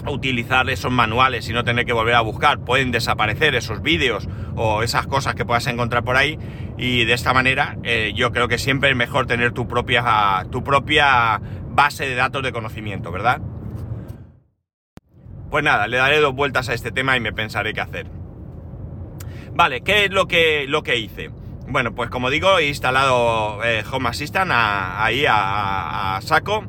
utilizar 0.08 0.68
esos 0.70 0.90
manuales 0.90 1.48
y 1.48 1.52
no 1.52 1.64
tener 1.64 1.84
que 1.84 1.92
volver 1.92 2.14
a 2.14 2.20
buscar. 2.20 2.60
Pueden 2.60 2.92
desaparecer 2.92 3.54
esos 3.54 3.82
vídeos 3.82 4.28
o 4.56 4.82
esas 4.82 5.06
cosas 5.06 5.34
que 5.34 5.44
puedas 5.44 5.66
encontrar 5.66 6.04
por 6.04 6.16
ahí 6.16 6.38
y 6.76 7.04
de 7.04 7.12
esta 7.12 7.34
manera 7.34 7.76
eh, 7.82 8.12
yo 8.14 8.32
creo 8.32 8.48
que 8.48 8.58
siempre 8.58 8.90
es 8.90 8.96
mejor 8.96 9.26
tener 9.26 9.52
tu 9.52 9.68
propia, 9.68 10.46
tu 10.50 10.64
propia 10.64 11.40
base 11.70 12.06
de 12.06 12.14
datos 12.14 12.42
de 12.42 12.52
conocimiento, 12.52 13.12
¿verdad? 13.12 13.40
Pues 15.50 15.64
nada, 15.64 15.88
le 15.88 15.96
daré 15.96 16.20
dos 16.20 16.34
vueltas 16.34 16.68
a 16.68 16.74
este 16.74 16.92
tema 16.92 17.16
y 17.16 17.20
me 17.20 17.32
pensaré 17.32 17.72
qué 17.74 17.80
hacer. 17.80 18.06
Vale, 19.52 19.80
¿qué 19.82 20.04
es 20.04 20.10
lo 20.10 20.26
que, 20.26 20.66
lo 20.68 20.82
que 20.82 20.96
hice? 20.96 21.30
Bueno, 21.66 21.94
pues 21.94 22.08
como 22.08 22.30
digo, 22.30 22.58
he 22.58 22.68
instalado 22.68 23.62
eh, 23.64 23.84
Home 23.92 24.08
Assistant 24.08 24.50
ahí 24.52 25.24
a 25.28 26.18
saco 26.22 26.64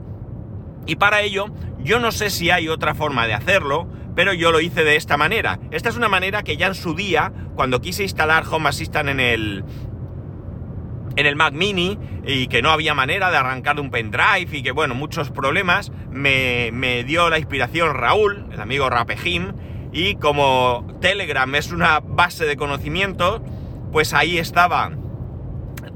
y 0.85 0.95
para 0.95 1.21
ello 1.21 1.45
yo 1.83 1.99
no 1.99 2.11
sé 2.11 2.29
si 2.29 2.49
hay 2.49 2.67
otra 2.67 2.93
forma 2.93 3.27
de 3.27 3.33
hacerlo, 3.33 3.87
pero 4.15 4.33
yo 4.33 4.51
lo 4.51 4.59
hice 4.59 4.83
de 4.83 4.95
esta 4.95 5.17
manera. 5.17 5.59
Esta 5.71 5.89
es 5.89 5.97
una 5.97 6.09
manera 6.09 6.43
que 6.43 6.57
ya 6.57 6.67
en 6.67 6.75
su 6.75 6.95
día, 6.95 7.31
cuando 7.55 7.81
quise 7.81 8.03
instalar 8.03 8.43
Home 8.49 8.69
Assistant 8.69 9.09
en 9.09 9.19
el, 9.19 9.63
en 11.15 11.25
el 11.25 11.35
Mac 11.35 11.53
Mini 11.53 11.97
y 12.25 12.47
que 12.47 12.61
no 12.61 12.71
había 12.71 12.93
manera 12.93 13.31
de 13.31 13.37
arrancar 13.37 13.75
de 13.75 13.81
un 13.81 13.91
pendrive 13.91 14.49
y 14.51 14.63
que, 14.63 14.71
bueno, 14.71 14.95
muchos 14.95 15.29
problemas, 15.31 15.91
me, 16.11 16.71
me 16.73 17.03
dio 17.03 17.29
la 17.29 17.39
inspiración 17.39 17.93
Raúl, 17.95 18.47
el 18.51 18.59
amigo 18.59 18.89
Rapejim, 18.89 19.53
y 19.93 20.15
como 20.15 20.87
Telegram 21.01 21.53
es 21.55 21.71
una 21.71 21.99
base 21.99 22.45
de 22.45 22.55
conocimiento, 22.55 23.43
pues 23.91 24.13
ahí 24.13 24.37
estaban 24.37 25.01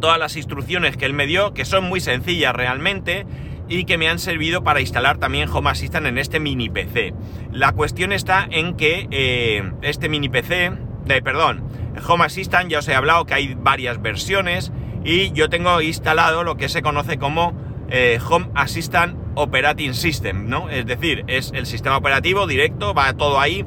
todas 0.02 0.20
las 0.20 0.36
instrucciones 0.36 0.98
que 0.98 1.06
él 1.06 1.14
me 1.14 1.26
dio, 1.26 1.54
que 1.54 1.66
son 1.66 1.86
muy 1.86 2.02
sencillas 2.02 2.54
realmente, 2.54 3.26
y 3.68 3.86
que 3.86 3.98
me 3.98 4.08
han 4.08 4.20
servido 4.20 4.64
para 4.64 4.82
instalar 4.82 5.18
también 5.18 5.50
Home 5.50 5.70
Assistant 5.70 6.08
en 6.08 6.18
este 6.18 6.40
mini 6.40 6.70
PC. 6.70 7.14
La 7.52 7.72
cuestión 7.72 8.12
está 8.12 8.48
en 8.50 8.76
que 8.76 9.08
eh, 9.12 9.72
este 9.82 10.10
mini 10.10 10.30
PC, 10.30 10.72
eh, 11.08 11.22
perdón, 11.22 11.64
Home 12.08 12.26
Assistant 12.26 12.70
ya 12.70 12.80
os 12.80 12.88
he 12.88 12.96
hablado 12.96 13.26
que 13.26 13.34
hay 13.34 13.56
varias 13.56 14.02
versiones 14.02 14.72
y 15.04 15.32
yo 15.32 15.50
tengo 15.50 15.82
instalado 15.82 16.44
lo 16.44 16.58
que 16.58 16.70
se 16.70 16.82
conoce 16.82 17.18
como 17.18 17.54
eh, 17.90 18.20
Home 18.30 18.48
Assistant 18.56 19.18
Operating 19.36 19.94
System, 19.94 20.48
¿no? 20.48 20.70
Es 20.70 20.86
decir, 20.86 21.24
es 21.28 21.52
el 21.54 21.66
sistema 21.66 21.98
operativo 21.98 22.48
directo, 22.48 22.94
va 22.94 23.14
todo 23.14 23.40
ahí 23.40 23.66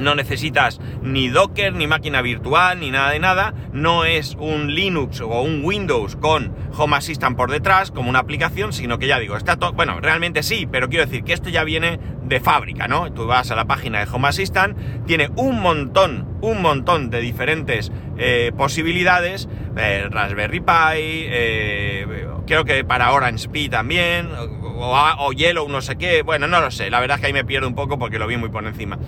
no 0.00 0.14
necesitas 0.14 0.80
ni 1.02 1.28
Docker, 1.28 1.74
ni 1.74 1.86
máquina 1.86 2.22
virtual, 2.22 2.80
ni 2.80 2.90
nada 2.90 3.10
de 3.10 3.18
nada. 3.18 3.54
No 3.72 4.04
es 4.04 4.36
un 4.38 4.74
Linux 4.74 5.20
o 5.20 5.42
un 5.42 5.64
Windows 5.64 6.16
con 6.16 6.54
Home 6.76 6.96
Assistant 6.96 7.36
por 7.36 7.50
detrás 7.50 7.90
como 7.90 8.10
una 8.10 8.20
aplicación, 8.20 8.72
sino 8.72 8.98
que 8.98 9.06
ya 9.06 9.18
digo, 9.18 9.36
está 9.36 9.56
todo... 9.56 9.72
Bueno, 9.72 10.00
realmente 10.00 10.42
sí, 10.42 10.66
pero 10.70 10.88
quiero 10.88 11.04
decir 11.04 11.24
que 11.24 11.32
esto 11.32 11.48
ya 11.48 11.64
viene 11.64 11.98
de 12.24 12.40
fábrica, 12.40 12.88
¿no? 12.88 13.12
Tú 13.12 13.26
vas 13.26 13.50
a 13.50 13.56
la 13.56 13.66
página 13.66 14.04
de 14.04 14.10
Home 14.10 14.28
Assistant, 14.28 14.76
tiene 15.06 15.30
un 15.36 15.60
montón, 15.60 16.38
un 16.40 16.62
montón 16.62 17.10
de 17.10 17.20
diferentes 17.20 17.90
eh, 18.18 18.52
posibilidades. 18.56 19.48
Eh, 19.76 20.06
Raspberry 20.10 20.60
Pi, 20.60 20.96
eh, 20.96 22.26
creo 22.46 22.64
que 22.64 22.84
para 22.84 23.12
Orange 23.12 23.48
Pi 23.48 23.68
también, 23.68 24.28
o, 24.32 25.16
o 25.18 25.32
Yellow, 25.32 25.68
no 25.68 25.80
sé 25.82 25.96
qué. 25.96 26.22
Bueno, 26.22 26.46
no 26.46 26.60
lo 26.60 26.70
sé, 26.70 26.90
la 26.90 27.00
verdad 27.00 27.16
es 27.16 27.20
que 27.20 27.26
ahí 27.28 27.32
me 27.32 27.44
pierdo 27.44 27.68
un 27.68 27.74
poco 27.74 27.98
porque 27.98 28.18
lo 28.18 28.26
vi 28.26 28.36
muy 28.36 28.48
por 28.48 28.64
encima 28.64 28.98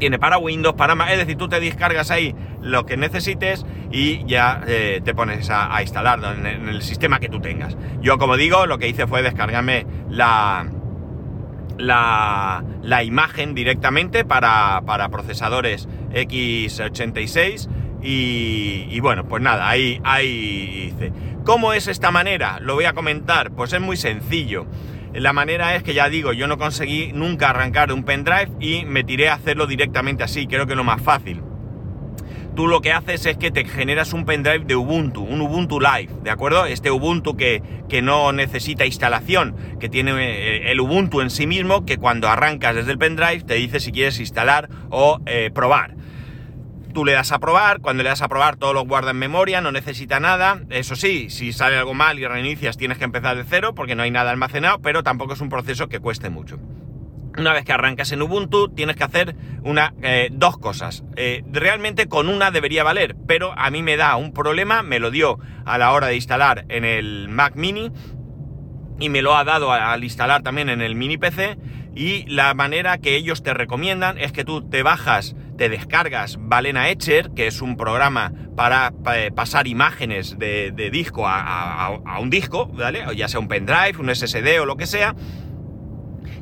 tiene 0.00 0.18
para 0.18 0.38
Windows, 0.38 0.74
para 0.74 0.96
Mac, 0.96 1.10
es 1.12 1.18
decir, 1.18 1.36
tú 1.36 1.48
te 1.48 1.60
descargas 1.60 2.10
ahí 2.10 2.34
lo 2.60 2.86
que 2.86 2.96
necesites 2.96 3.64
y 3.92 4.24
ya 4.26 4.62
eh, 4.66 5.00
te 5.04 5.14
pones 5.14 5.48
a, 5.50 5.80
instalarlo 5.82 6.32
en, 6.32 6.68
el 6.68 6.82
sistema 6.82 7.20
que 7.20 7.28
tú 7.28 7.40
tengas. 7.40 7.76
Yo, 8.00 8.18
como 8.18 8.36
digo, 8.36 8.66
lo 8.66 8.78
que 8.78 8.88
hice 8.88 9.06
fue 9.06 9.22
descargarme 9.22 9.86
la, 10.08 10.66
la, 11.78 13.04
imagen 13.04 13.54
directamente 13.54 14.24
para, 14.24 14.82
procesadores 15.10 15.88
x86 16.12 17.68
y, 18.02 18.86
y, 18.90 19.00
bueno, 19.00 19.28
pues 19.28 19.42
nada, 19.42 19.68
ahí, 19.68 20.00
ahí 20.02 20.92
hice. 20.94 21.12
¿Cómo 21.44 21.72
es 21.72 21.88
esta 21.88 22.10
manera? 22.10 22.58
Lo 22.60 22.74
voy 22.74 22.86
a 22.86 22.94
comentar, 22.94 23.50
pues 23.50 23.72
es 23.72 23.80
muy 23.80 23.96
sencillo. 23.96 24.66
La 25.14 25.32
manera 25.32 25.74
es 25.74 25.82
que 25.82 25.92
ya 25.92 26.08
digo, 26.08 26.32
yo 26.32 26.46
no 26.46 26.56
conseguí 26.56 27.12
nunca 27.12 27.50
arrancar 27.50 27.88
de 27.88 27.94
un 27.94 28.04
pendrive 28.04 28.52
y 28.60 28.84
me 28.84 29.02
tiré 29.02 29.28
a 29.28 29.34
hacerlo 29.34 29.66
directamente 29.66 30.22
así, 30.22 30.46
creo 30.46 30.66
que 30.66 30.74
es 30.74 30.76
lo 30.76 30.84
más 30.84 31.02
fácil. 31.02 31.42
Tú 32.54 32.68
lo 32.68 32.80
que 32.80 32.92
haces 32.92 33.26
es 33.26 33.36
que 33.36 33.50
te 33.50 33.64
generas 33.64 34.12
un 34.12 34.24
pendrive 34.24 34.64
de 34.64 34.76
Ubuntu, 34.76 35.22
un 35.22 35.40
Ubuntu 35.40 35.80
Live, 35.80 36.10
¿de 36.22 36.30
acuerdo? 36.30 36.66
Este 36.66 36.90
Ubuntu 36.90 37.36
que, 37.36 37.62
que 37.88 38.02
no 38.02 38.32
necesita 38.32 38.86
instalación, 38.86 39.56
que 39.80 39.88
tiene 39.88 40.12
eh, 40.12 40.70
el 40.70 40.80
Ubuntu 40.80 41.22
en 41.22 41.30
sí 41.30 41.46
mismo, 41.46 41.84
que 41.84 41.96
cuando 41.96 42.28
arrancas 42.28 42.76
desde 42.76 42.92
el 42.92 42.98
pendrive 42.98 43.42
te 43.42 43.54
dice 43.54 43.80
si 43.80 43.90
quieres 43.90 44.20
instalar 44.20 44.68
o 44.90 45.20
eh, 45.26 45.50
probar. 45.52 45.94
Tú 46.92 47.04
le 47.04 47.12
das 47.12 47.30
a 47.30 47.38
probar, 47.38 47.80
cuando 47.80 48.02
le 48.02 48.08
das 48.08 48.22
a 48.22 48.28
probar 48.28 48.56
todo 48.56 48.72
lo 48.72 48.84
guarda 48.84 49.12
en 49.12 49.18
memoria, 49.18 49.60
no 49.60 49.70
necesita 49.70 50.18
nada. 50.18 50.60
Eso 50.70 50.96
sí, 50.96 51.30
si 51.30 51.52
sale 51.52 51.76
algo 51.76 51.94
mal 51.94 52.18
y 52.18 52.26
reinicias 52.26 52.76
tienes 52.76 52.98
que 52.98 53.04
empezar 53.04 53.36
de 53.36 53.44
cero 53.44 53.74
porque 53.74 53.94
no 53.94 54.02
hay 54.02 54.10
nada 54.10 54.30
almacenado, 54.30 54.80
pero 54.80 55.02
tampoco 55.02 55.34
es 55.34 55.40
un 55.40 55.48
proceso 55.48 55.88
que 55.88 56.00
cueste 56.00 56.30
mucho. 56.30 56.58
Una 57.38 57.52
vez 57.52 57.64
que 57.64 57.72
arrancas 57.72 58.10
en 58.10 58.22
Ubuntu, 58.22 58.68
tienes 58.70 58.96
que 58.96 59.04
hacer 59.04 59.36
una, 59.62 59.94
eh, 60.02 60.30
dos 60.32 60.58
cosas. 60.58 61.04
Eh, 61.16 61.44
realmente 61.50 62.08
con 62.08 62.28
una 62.28 62.50
debería 62.50 62.82
valer, 62.82 63.14
pero 63.28 63.52
a 63.56 63.70
mí 63.70 63.82
me 63.82 63.96
da 63.96 64.16
un 64.16 64.32
problema, 64.32 64.82
me 64.82 64.98
lo 64.98 65.12
dio 65.12 65.38
a 65.64 65.78
la 65.78 65.92
hora 65.92 66.08
de 66.08 66.16
instalar 66.16 66.64
en 66.68 66.84
el 66.84 67.28
Mac 67.28 67.54
Mini 67.54 67.92
y 68.98 69.08
me 69.08 69.22
lo 69.22 69.36
ha 69.36 69.44
dado 69.44 69.72
al 69.72 70.02
instalar 70.02 70.42
también 70.42 70.68
en 70.68 70.80
el 70.82 70.96
Mini 70.96 71.18
PC. 71.18 71.56
Y 71.94 72.24
la 72.26 72.54
manera 72.54 72.98
que 72.98 73.16
ellos 73.16 73.42
te 73.42 73.54
recomiendan 73.54 74.18
es 74.18 74.32
que 74.32 74.44
tú 74.44 74.68
te 74.68 74.82
bajas 74.82 75.34
te 75.60 75.68
descargas 75.68 76.38
Balena 76.40 76.88
Etcher, 76.88 77.32
que 77.36 77.46
es 77.46 77.60
un 77.60 77.76
programa 77.76 78.32
para, 78.56 78.94
eh, 79.14 79.30
pasar 79.30 79.66
imágenes 79.66 80.38
de, 80.38 80.72
disco 80.90 81.24
a, 81.28 82.18
un 82.18 82.30
disco, 82.30 82.68
¿vale? 82.68 83.04
ya 83.14 83.28
sea 83.28 83.40
un 83.40 83.46
pendrive, 83.46 83.98
un 83.98 84.08
SSD 84.08 84.58
o 84.58 84.64
lo 84.64 84.78
que 84.78 84.86
sea. 84.86 85.14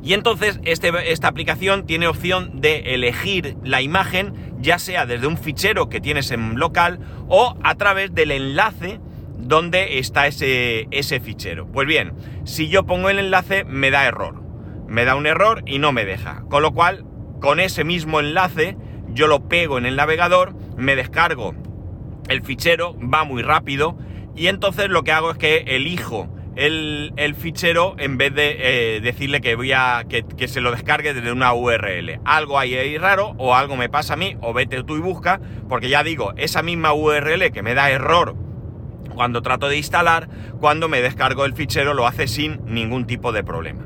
Y 0.01 0.13
entonces 0.13 0.61
este, 0.63 1.11
esta 1.11 1.27
aplicación 1.27 1.85
tiene 1.85 2.07
opción 2.07 2.61
de 2.61 2.93
elegir 2.95 3.57
la 3.61 3.81
imagen, 3.81 4.55
ya 4.61 4.79
sea 4.79 5.05
desde 5.05 5.27
un 5.27 5.37
fichero 5.37 5.89
que 5.89 5.99
tienes 5.99 6.31
en 6.31 6.57
local 6.57 7.01
o 7.27 7.57
a 7.61 7.75
través 7.75 8.15
del 8.15 8.31
enlace 8.31 9.01
donde 9.37 9.99
está 9.99 10.27
ese, 10.27 10.87
ese 10.91 11.19
fichero. 11.19 11.69
Pues 11.69 11.85
bien, 11.89 12.13
si 12.45 12.69
yo 12.69 12.85
pongo 12.85 13.09
el 13.09 13.19
enlace 13.19 13.65
me 13.65 13.91
da 13.91 14.05
error. 14.05 14.41
Me 14.87 15.03
da 15.03 15.15
un 15.15 15.27
error 15.27 15.61
y 15.65 15.79
no 15.79 15.91
me 15.91 16.05
deja. 16.05 16.43
Con 16.49 16.63
lo 16.63 16.71
cual, 16.71 17.03
con 17.41 17.59
ese 17.59 17.83
mismo 17.83 18.21
enlace 18.21 18.77
yo 19.13 19.27
lo 19.27 19.47
pego 19.47 19.77
en 19.77 19.85
el 19.85 19.95
navegador, 19.95 20.53
me 20.77 20.95
descargo 20.95 21.53
el 22.29 22.43
fichero, 22.43 22.95
va 23.01 23.23
muy 23.23 23.41
rápido 23.41 23.97
y 24.35 24.47
entonces 24.47 24.89
lo 24.89 25.03
que 25.03 25.11
hago 25.11 25.31
es 25.31 25.37
que 25.37 25.57
elijo 25.67 26.29
el, 26.55 27.35
fichero 27.37 27.95
en 27.97 28.17
vez 28.17 28.33
de 28.33 28.57
eh, 28.97 29.01
decirle 29.01 29.39
que 29.41 29.55
voy 29.55 29.71
a 29.71 30.05
que, 30.07 30.47
se 30.47 30.61
lo 30.61 30.71
descargue 30.71 31.13
desde 31.13 31.31
una 31.31 31.53
URL. 31.53 32.19
Algo 32.25 32.59
hay 32.59 32.75
ahí 32.75 32.97
raro 32.97 33.33
o 33.37 33.55
algo 33.55 33.77
me 33.77 33.89
pasa 33.89 34.13
a 34.13 34.17
mí 34.17 34.37
o 34.41 34.53
vete 34.53 34.83
tú 34.83 34.97
y 34.97 34.99
busca 34.99 35.39
porque 35.67 35.89
ya 35.89 36.03
digo, 36.03 36.33
esa 36.37 36.61
misma 36.61 36.93
URL 36.93 37.51
que 37.51 37.61
me 37.61 37.73
da 37.73 37.89
error 37.89 38.35
cuando 39.13 39.41
trato 39.41 39.67
de 39.67 39.77
instalar, 39.77 40.29
cuando 40.59 40.87
me 40.87 41.01
descargo 41.01 41.45
el 41.45 41.53
fichero 41.53 41.93
lo 41.93 42.07
hace 42.07 42.27
sin 42.27 42.59
ningún 42.65 43.05
tipo 43.05 43.31
de 43.31 43.43
problema. 43.43 43.85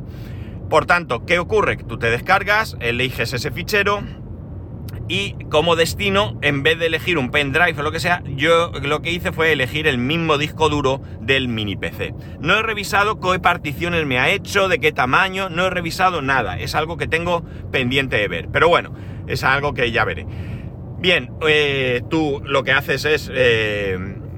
Por 0.69 0.85
tanto, 0.85 1.25
¿qué 1.25 1.39
ocurre? 1.39 1.77
Tú 1.77 1.97
te 1.97 2.09
descargas, 2.09 2.77
eliges 2.79 3.33
ese 3.33 3.51
fichero, 3.51 4.01
y 5.07 5.35
como 5.49 5.75
destino, 5.75 6.37
en 6.41 6.63
vez 6.63 6.79
de 6.79 6.87
elegir 6.87 7.17
un 7.17 7.29
pendrive 7.29 7.79
o 7.79 7.83
lo 7.83 7.91
que 7.91 7.99
sea, 7.99 8.23
yo 8.25 8.71
lo 8.81 9.01
que 9.01 9.11
hice 9.11 9.31
fue 9.31 9.51
elegir 9.51 9.87
el 9.87 9.97
mismo 9.97 10.37
disco 10.37 10.69
duro 10.69 11.01
del 11.19 11.47
mini 11.47 11.75
PC. 11.75 12.13
No 12.39 12.55
he 12.55 12.63
revisado 12.63 13.19
qué 13.19 13.39
particiones 13.39 14.05
me 14.05 14.19
ha 14.19 14.29
hecho, 14.29 14.67
de 14.67 14.79
qué 14.79 14.91
tamaño, 14.91 15.49
no 15.49 15.65
he 15.65 15.69
revisado 15.69 16.21
nada. 16.21 16.57
Es 16.57 16.75
algo 16.75 16.97
que 16.97 17.07
tengo 17.07 17.43
pendiente 17.71 18.17
de 18.17 18.27
ver. 18.27 18.49
Pero 18.51 18.69
bueno, 18.69 18.93
es 19.27 19.43
algo 19.43 19.73
que 19.73 19.91
ya 19.91 20.05
veré. 20.05 20.25
Bien, 20.99 21.31
eh, 21.45 22.01
tú 22.09 22.41
lo 22.45 22.63
que 22.63 22.71
haces 22.71 23.03
es 23.03 23.29
eh, 23.33 23.97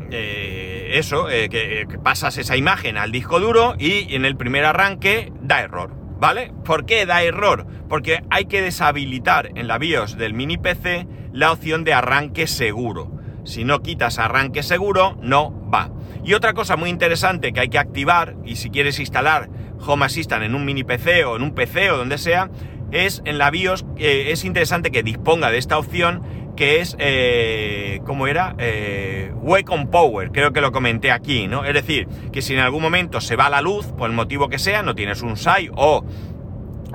eh, 0.10 0.89
eso, 0.93 1.27
que 1.27 1.88
pasas 2.03 2.39
esa 2.39 2.57
imagen 2.57 2.98
al 2.98 3.12
disco 3.12 3.39
duro 3.39 3.75
y 3.77 4.15
en 4.15 4.25
el 4.25 4.36
primer 4.36 4.65
arranque 4.65 5.31
da 5.41 5.62
error. 5.62 6.04
¿Vale? 6.19 6.51
¿Por 6.63 6.86
qué 6.86 7.05
da 7.05 7.24
error? 7.24 7.67
Porque 7.89 8.24
hay 8.29 8.45
que 8.45 8.62
deshabilitar 8.62 9.51
en 9.55 9.67
la 9.67 9.77
BIOS 9.77 10.17
del 10.17 10.34
mini 10.34 10.57
PC 10.57 11.07
la 11.34 11.51
opción 11.51 11.84
de 11.84 11.93
arranque 11.93 12.48
seguro. 12.48 13.12
Si 13.43 13.63
no 13.63 13.84
quitas 13.84 14.17
arranque 14.17 14.63
seguro, 14.63 15.17
no 15.22 15.69
va. 15.69 15.91
Y 16.24 16.34
otra 16.34 16.53
cosa 16.53 16.77
muy 16.77 16.89
interesante 16.89 17.53
que 17.53 17.60
hay 17.60 17.69
que 17.69 17.77
activar, 17.77 18.36
y 18.45 18.55
si 18.55 18.69
quieres 18.69 19.00
instalar 19.00 19.50
Home 19.86 20.05
Assistant 20.05 20.43
en 20.43 20.55
un 20.55 20.65
mini 20.65 20.84
PC 20.84 21.25
o 21.25 21.36
en 21.36 21.43
un 21.43 21.53
PC 21.53 21.91
o 21.91 21.98
donde 21.98 22.17
sea, 22.17 22.50
es 22.91 23.22
en 23.25 23.38
la 23.38 23.51
BIOS, 23.51 23.86
eh, 23.98 24.27
es 24.31 24.45
interesante 24.45 24.89
que 24.89 25.03
disponga 25.03 25.51
de 25.51 25.57
esta 25.57 25.77
opción 25.77 26.24
que 26.55 26.81
es, 26.81 26.95
eh, 27.00 28.01
¿cómo 28.05 28.27
era? 28.27 28.55
Eh, 28.57 29.31
Wake 29.35 29.71
on 29.71 29.88
Power, 29.88 30.31
creo 30.31 30.53
que 30.53 30.62
lo 30.62 30.71
comenté 30.71 31.12
aquí, 31.12 31.47
¿no? 31.47 31.65
Es 31.65 31.74
decir, 31.74 32.07
que 32.31 32.41
si 32.41 32.53
en 32.53 32.59
algún 32.59 32.81
momento 32.81 33.21
se 33.21 33.35
va 33.35 33.50
la 33.50 33.62
luz, 33.62 33.88
por 33.88 34.09
el 34.09 34.15
motivo 34.15 34.50
que 34.50 34.59
sea, 34.59 34.81
no 34.81 34.95
tienes 34.95 35.21
un 35.21 35.38
SAI 35.38 35.69
o 35.75 36.03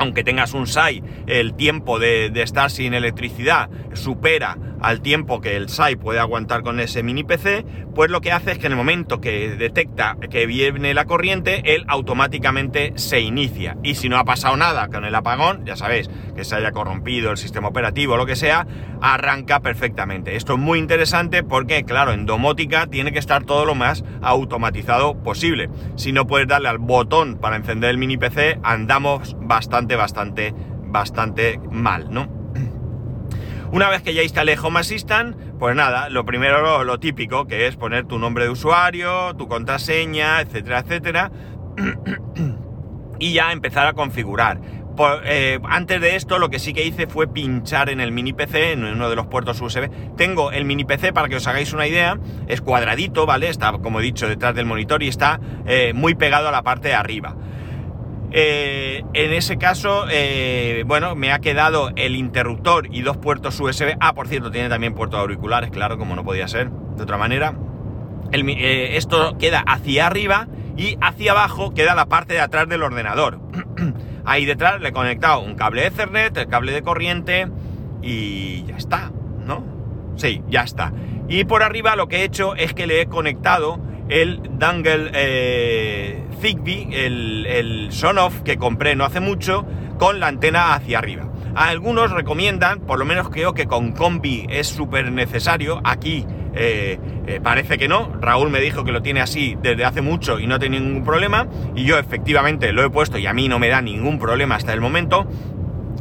aunque 0.01 0.25
tengas 0.25 0.55
un 0.55 0.67
SAI, 0.67 1.03
el 1.27 1.55
tiempo 1.55 1.99
de, 1.99 2.33
estar 2.41 2.71
sin 2.71 2.95
electricidad 2.95 3.69
supera 3.93 4.57
al 4.81 5.03
tiempo 5.03 5.43
que 5.43 5.57
el 5.57 5.69
SAI 5.69 5.97
puede 5.97 6.19
aguantar 6.19 6.63
con 6.63 6.81
ese 6.81 7.03
mini 7.03 7.23
PC, 7.23 7.67
pues 7.95 8.11
lo 8.11 8.23
que 8.23 8.33
hace 8.33 8.53
es 8.53 8.59
que 8.59 8.67
en 8.67 8.73
el 8.73 8.79
momento 8.79 9.21
que 9.21 9.51
detecta 9.51 10.17
que 10.31 10.47
viene 10.47 10.95
la 10.95 11.05
corriente, 11.05 11.75
él 11.75 11.85
automáticamente 11.87 12.95
se 12.97 13.21
inicia. 13.21 13.77
Y 13.83 13.97
si 13.97 14.09
no 14.09 14.17
ha 14.17 14.25
pasado 14.25 14.57
nada 14.57 14.89
con 14.89 15.05
el 15.05 15.15
apagón, 15.15 15.67
ya 15.67 15.77
sabéis, 15.77 16.09
que 16.35 16.45
se 16.45 16.57
haya 16.57 16.73
corrompido 16.73 17.31
el 17.31 17.37
sistema 17.37 17.69
operativo 17.69 18.15
o 18.15 18.17
lo 18.17 18.25
que 18.25 18.37
sea, 18.37 18.67
arranca 19.03 19.61
perfectamente. 19.61 20.37
Esto 20.37 20.55
es 20.55 20.59
muy 20.59 20.79
interesante 20.79 21.43
porque, 21.43 21.85
claro, 21.85 22.13
en 22.13 22.25
domótica 22.25 22.87
tiene 22.87 23.13
que 23.13 23.19
estar 23.19 23.45
todo 23.45 23.67
lo 23.67 23.75
más 23.75 24.03
automatizado 24.23 25.23
posible. 25.23 25.69
Si 25.97 26.13
no 26.13 26.27
puedes 26.27 26.49
darle 26.49 26.71
al 26.71 26.79
botón 26.79 27.37
para 27.37 27.57
encender 27.57 27.91
el 27.91 27.99
mini 27.99 28.17
PC, 28.17 28.59
andamos 28.63 29.37
bastante, 29.41 29.90
bastante 29.97 30.55
bastante 30.91 31.61
mal, 31.71 32.11
¿no? 32.11 32.29
Una 33.73 33.89
vez 33.89 34.03
que 34.03 34.15
ya 34.15 34.25
instalé 34.25 34.59
Home 34.59 34.81
Assistant, 34.81 35.37
pues 35.59 35.77
nada, 35.77 36.09
lo 36.09 36.25
primero 36.25 36.83
lo, 36.83 36.99
típico, 36.99 37.47
que 37.47 37.69
es 37.69 37.77
poner 37.77 38.05
tu 38.05 38.19
nombre 38.19 38.45
de 38.45 38.51
usuario, 38.51 39.35
tu 39.37 39.47
contraseña, 39.47 40.41
etcétera, 40.41 40.81
etcétera, 40.81 41.31
y 43.21 43.33
ya 43.33 43.53
empezar 43.53 43.87
a 43.87 43.93
configurar. 43.93 44.61
Eh, 45.25 45.59
antes 45.65 46.01
de 46.01 46.17
esto, 46.17 46.39
lo 46.39 46.51
que 46.51 46.59
sí 46.59 46.75
que 46.75 46.85
hice 46.85 47.07
fue 47.07 47.29
pinchar 47.29 47.89
en 47.91 48.01
el 48.01 48.13
mini 48.13 48.33
PC, 48.33 48.73
en 48.73 48.85
uno 48.85 49.09
de 49.09 49.17
los 49.17 49.29
puertos 49.29 49.61
USB. 49.61 49.89
Tengo 50.17 50.51
el 50.51 50.65
mini 50.65 50.85
PC, 50.85 51.13
para 51.13 51.29
que 51.29 51.37
os 51.37 51.47
hagáis 51.47 51.73
una 51.73 51.87
idea, 51.87 52.19
es 52.49 52.61
cuadradito, 52.61 53.25
¿vale? 53.25 53.49
Está, 53.49 53.73
como 53.73 54.01
he 54.01 54.03
dicho, 54.03 54.29
detrás 54.29 54.55
del 54.55 54.67
monitor 54.67 55.03
y 55.03 55.09
está 55.09 55.41
eh, 55.67 55.93
muy 55.95 56.17
pegado 56.17 56.49
a 56.49 56.51
la 56.51 56.63
parte 56.63 56.89
de 56.89 56.95
arriba. 56.95 57.37
Eh, 58.33 59.03
en 59.13 59.33
ese 59.33 59.59
caso, 59.59 60.07
eh, 60.09 60.85
bueno, 60.87 61.17
me 61.17 61.33
ha 61.33 61.41
quedado 61.41 61.91
el 61.97 62.15
interruptor 62.15 62.89
y 62.95 63.03
dos 63.03 63.17
puertos 63.17 63.59
USB. 63.59 63.97
Ah, 64.01 64.15
por 64.15 64.29
cierto, 64.29 64.51
tiene 64.51 64.69
también 64.69 64.95
puertos 64.95 65.19
auriculares, 65.19 65.71
claro, 65.71 65.99
como 65.99 66.15
no 66.15 66.25
podía 66.25 66.47
ser 66.47 66.71
de 66.71 67.03
otra 67.03 67.19
manera. 67.19 67.55
Eh, 68.33 68.97
esto 68.97 69.37
queda 69.39 69.65
hacia 69.67 70.07
arriba 70.07 70.47
y 70.77 70.97
hacia 71.01 71.33
abajo 71.33 71.75
queda 71.75 71.97
la 71.97 72.07
parte 72.07 72.35
de 72.35 72.41
atrás 72.41 72.69
del 72.69 72.83
ordenador. 72.83 73.41
Ahí 74.25 74.45
detrás 74.45 74.81
le 74.81 74.91
he 74.91 74.93
conectado 74.93 75.41
un 75.41 75.57
cable 75.57 75.87
Ethernet, 75.87 76.37
el 76.37 76.47
cable 76.47 76.73
de 76.73 76.83
corriente 76.83 77.49
y 78.03 78.65
ya 78.67 78.77
está, 78.77 79.11
¿no? 79.45 79.65
Sí, 80.17 80.43
ya 80.49 80.63
está. 80.63 80.93
Y 81.29 81.45
por 81.45 81.65
arriba 81.65 81.97
lo 81.97 82.07
que 82.07 82.19
he 82.19 82.25
hecho 82.25 82.55
es 82.55 82.75
que 82.75 82.87
le 82.87 83.01
he 83.01 83.07
conectado 83.07 83.81
el 84.09 84.41
dangle 84.59 85.11
Zigbee, 86.41 86.89
el, 87.07 87.47
el 87.47 87.93
Sonoff 87.93 88.43
que 88.43 88.57
compré 88.57 88.97
no 88.97 89.05
hace 89.05 89.21
mucho, 89.21 89.67
con 89.99 90.21
la 90.21 90.29
antena 90.29 90.75
hacia 90.75 90.99
arriba. 90.99 91.31
Algunos 91.55 92.11
recomiendan, 92.13 92.81
por 92.81 92.99
lo 92.99 93.05
menos 93.05 93.29
creo 93.29 93.55
que 93.55 93.67
con 93.67 93.93
combi 93.93 94.47
es 94.49 94.69
súper 94.69 95.11
necesario. 95.11 95.81
Aquí 95.85 96.25
eh, 96.55 96.99
eh, 97.27 97.41
parece 97.43 97.77
que 97.77 97.89
no. 97.89 98.13
Raúl 98.21 98.51
me 98.51 98.61
dijo 98.61 98.85
que 98.85 98.93
lo 98.93 99.03
tiene 99.03 99.21
así 99.21 99.57
desde 99.61 99.85
hace 99.85 100.01
mucho 100.01 100.39
y 100.39 100.47
no 100.47 100.59
tiene 100.59 100.81
ningún 100.81 101.05
problema. 101.05 101.49
Y 101.75 101.85
yo 101.85 101.99
efectivamente 101.99 102.73
lo 102.73 102.85
he 102.85 102.91
puesto 102.91 103.19
y 103.19 103.27
a 103.27 103.33
mí 103.33 103.49
no 103.49 103.59
me 103.59 103.69
da 103.69 103.83
ningún 103.83 104.19
problema 104.19 104.55
hasta 104.55 104.73
el 104.73 104.81
momento. 104.81 105.27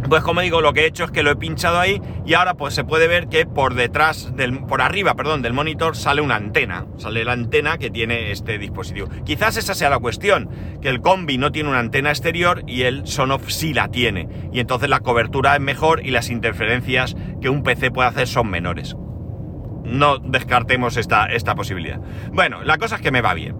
Pues 0.07 0.23
como 0.23 0.41
digo, 0.41 0.61
lo 0.61 0.73
que 0.73 0.81
he 0.81 0.85
hecho 0.85 1.03
es 1.03 1.11
que 1.11 1.23
lo 1.23 1.29
he 1.29 1.35
pinchado 1.35 1.79
ahí 1.79 2.01
y 2.25 2.33
ahora 2.33 2.55
pues 2.55 2.73
se 2.73 2.83
puede 2.83 3.07
ver 3.07 3.27
que 3.27 3.45
por 3.45 3.75
detrás, 3.75 4.35
del, 4.35 4.59
por 4.65 4.81
arriba, 4.81 5.13
perdón, 5.13 5.41
del 5.41 5.53
monitor 5.53 5.95
sale 5.95 6.21
una 6.21 6.35
antena. 6.35 6.87
Sale 6.97 7.23
la 7.25 7.33
antena 7.33 7.77
que 7.77 7.91
tiene 7.91 8.31
este 8.31 8.57
dispositivo. 8.57 9.07
Quizás 9.25 9.57
esa 9.57 9.75
sea 9.75 9.89
la 9.89 9.99
cuestión, 9.99 10.49
que 10.81 10.89
el 10.89 11.01
combi 11.01 11.37
no 11.37 11.51
tiene 11.51 11.69
una 11.69 11.79
antena 11.79 12.09
exterior 12.09 12.63
y 12.65 12.83
el 12.83 13.05
Sonoff 13.05 13.49
sí 13.49 13.73
la 13.73 13.89
tiene. 13.89 14.27
Y 14.51 14.59
entonces 14.59 14.89
la 14.89 15.01
cobertura 15.01 15.55
es 15.55 15.61
mejor 15.61 16.05
y 16.05 16.11
las 16.11 16.29
interferencias 16.29 17.15
que 17.41 17.49
un 17.49 17.61
PC 17.61 17.91
puede 17.91 18.09
hacer 18.09 18.27
son 18.27 18.49
menores. 18.49 18.95
No 19.83 20.17
descartemos 20.19 20.97
esta, 20.97 21.27
esta 21.27 21.55
posibilidad. 21.55 21.99
Bueno, 22.31 22.63
la 22.63 22.77
cosa 22.77 22.95
es 22.95 23.01
que 23.01 23.11
me 23.11 23.21
va 23.21 23.33
bien. 23.33 23.57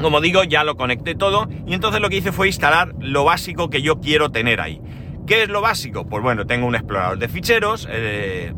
Como 0.00 0.20
digo, 0.20 0.42
ya 0.42 0.64
lo 0.64 0.76
conecté 0.76 1.14
todo 1.14 1.48
y 1.66 1.74
entonces 1.74 2.00
lo 2.00 2.08
que 2.08 2.16
hice 2.16 2.32
fue 2.32 2.46
instalar 2.46 2.94
lo 2.98 3.24
básico 3.24 3.70
que 3.70 3.82
yo 3.82 4.00
quiero 4.00 4.30
tener 4.30 4.60
ahí. 4.60 4.80
¿Qué 5.26 5.44
es 5.44 5.48
lo 5.48 5.60
básico? 5.60 6.06
Pues 6.06 6.22
bueno, 6.22 6.46
tengo 6.46 6.66
un 6.66 6.74
explorador 6.74 7.18
de 7.18 7.28
ficheros, 7.28 7.86
eh, 7.90 8.52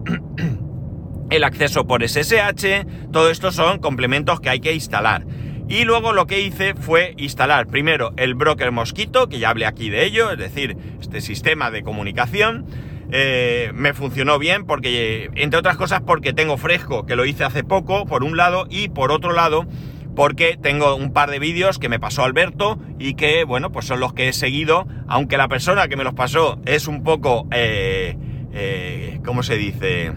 el 1.31 1.45
acceso 1.45 1.87
por 1.87 2.03
SSH, 2.03 3.11
todo 3.13 3.31
esto 3.31 3.53
son 3.53 3.79
complementos 3.79 4.41
que 4.41 4.49
hay 4.49 4.61
que 4.61 4.73
instalar. 4.73 5.27
Y 5.69 5.85
luego 5.85 6.13
lo 6.13 6.27
que 6.27 6.41
hice 6.41 6.75
fue 6.75 7.15
instalar 7.17 7.67
primero 7.67 8.13
el 8.17 8.35
broker 8.35 8.71
Mosquito, 8.73 9.29
que 9.29 9.39
ya 9.39 9.51
hablé 9.51 9.67
aquí 9.67 9.91
de 9.91 10.05
ello, 10.05 10.31
es 10.31 10.39
decir, 10.39 10.77
este 11.01 11.21
sistema 11.21 11.71
de 11.71 11.83
comunicación. 11.83 12.67
Eh, 13.11 13.71
me 13.75 13.93
funcionó 13.93 14.39
bien 14.39 14.65
porque, 14.65 15.31
entre 15.35 15.59
otras 15.59 15.77
cosas, 15.77 16.01
porque 16.01 16.33
tengo 16.33 16.57
fresco, 16.57 17.07
que 17.07 17.17
lo 17.17 17.25
hice 17.25 17.45
hace 17.45 17.63
poco, 17.63 18.07
por 18.07 18.25
un 18.25 18.37
lado, 18.37 18.67
y 18.69 18.89
por 18.89 19.13
otro 19.13 19.33
lado, 19.33 19.67
porque 20.15 20.57
tengo 20.61 20.95
un 20.95 21.13
par 21.13 21.31
de 21.31 21.39
vídeos 21.39 21.79
que 21.79 21.89
me 21.89 21.99
pasó 22.01 22.23
Alberto 22.25 22.79
y 22.99 23.15
que, 23.15 23.45
bueno, 23.45 23.73
pues 23.73 23.87
son 23.87 24.01
los 24.01 24.13
que 24.13 24.29
he 24.29 24.33
seguido, 24.33 24.87
aunque 25.09 25.37
la 25.37 25.49
persona 25.49 25.89
que 25.89 25.97
me 25.97 26.05
los 26.05 26.15
pasó 26.15 26.59
es 26.67 26.87
un 26.89 27.03
poco, 27.03 27.47
eh, 27.53 28.17
eh, 28.53 29.21
¿cómo 29.25 29.43
se 29.43 29.57
dice? 29.57 30.13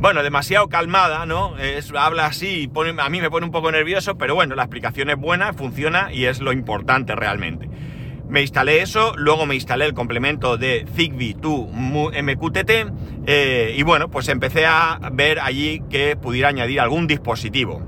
Bueno, 0.00 0.22
demasiado 0.22 0.68
calmada, 0.68 1.26
¿no? 1.26 1.58
Es, 1.58 1.92
habla 1.94 2.26
así 2.26 2.62
y 2.62 2.68
pone- 2.68 3.00
a 3.00 3.08
mí 3.10 3.20
me 3.20 3.28
pone 3.30 3.44
un 3.44 3.52
poco 3.52 3.70
nervioso, 3.70 4.16
pero 4.16 4.34
bueno, 4.34 4.54
la 4.54 4.62
explicación 4.62 5.10
es 5.10 5.16
buena, 5.16 5.52
funciona 5.52 6.08
y 6.12 6.24
es 6.24 6.40
lo 6.40 6.52
importante 6.52 7.14
realmente. 7.14 7.68
Me 8.26 8.40
instalé 8.40 8.80
eso, 8.80 9.12
luego 9.16 9.44
me 9.44 9.56
instalé 9.56 9.84
el 9.84 9.92
complemento 9.92 10.56
de 10.56 10.86
Zigbee 10.96 11.34
to 11.34 11.66
MQTT 11.66 12.70
eh, 13.26 13.74
y 13.76 13.82
bueno, 13.82 14.08
pues 14.08 14.28
empecé 14.28 14.64
a 14.66 14.98
ver 15.12 15.38
allí 15.40 15.82
que 15.90 16.16
pudiera 16.16 16.48
añadir 16.48 16.80
algún 16.80 17.06
dispositivo. 17.06 17.82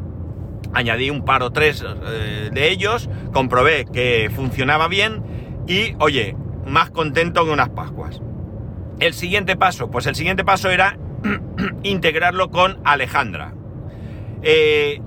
Añadí 0.74 1.10
un 1.10 1.24
par 1.24 1.42
o 1.42 1.50
tres 1.50 1.84
eh, 1.84 2.50
de 2.52 2.70
ellos, 2.70 3.08
comprobé 3.32 3.84
que 3.84 4.30
funcionaba 4.34 4.88
bien 4.88 5.22
y 5.66 5.94
oye, 5.98 6.36
más 6.66 6.90
contento 6.90 7.44
que 7.44 7.50
unas 7.50 7.70
Pascuas. 7.70 8.20
El 9.00 9.14
siguiente 9.14 9.56
paso, 9.56 9.90
pues 9.90 10.06
el 10.06 10.14
siguiente 10.14 10.44
paso 10.44 10.70
era 10.70 10.98
integrarlo 11.82 12.50
con 12.50 12.78
Alejandra. 12.84 13.54
Eh, 14.42 15.00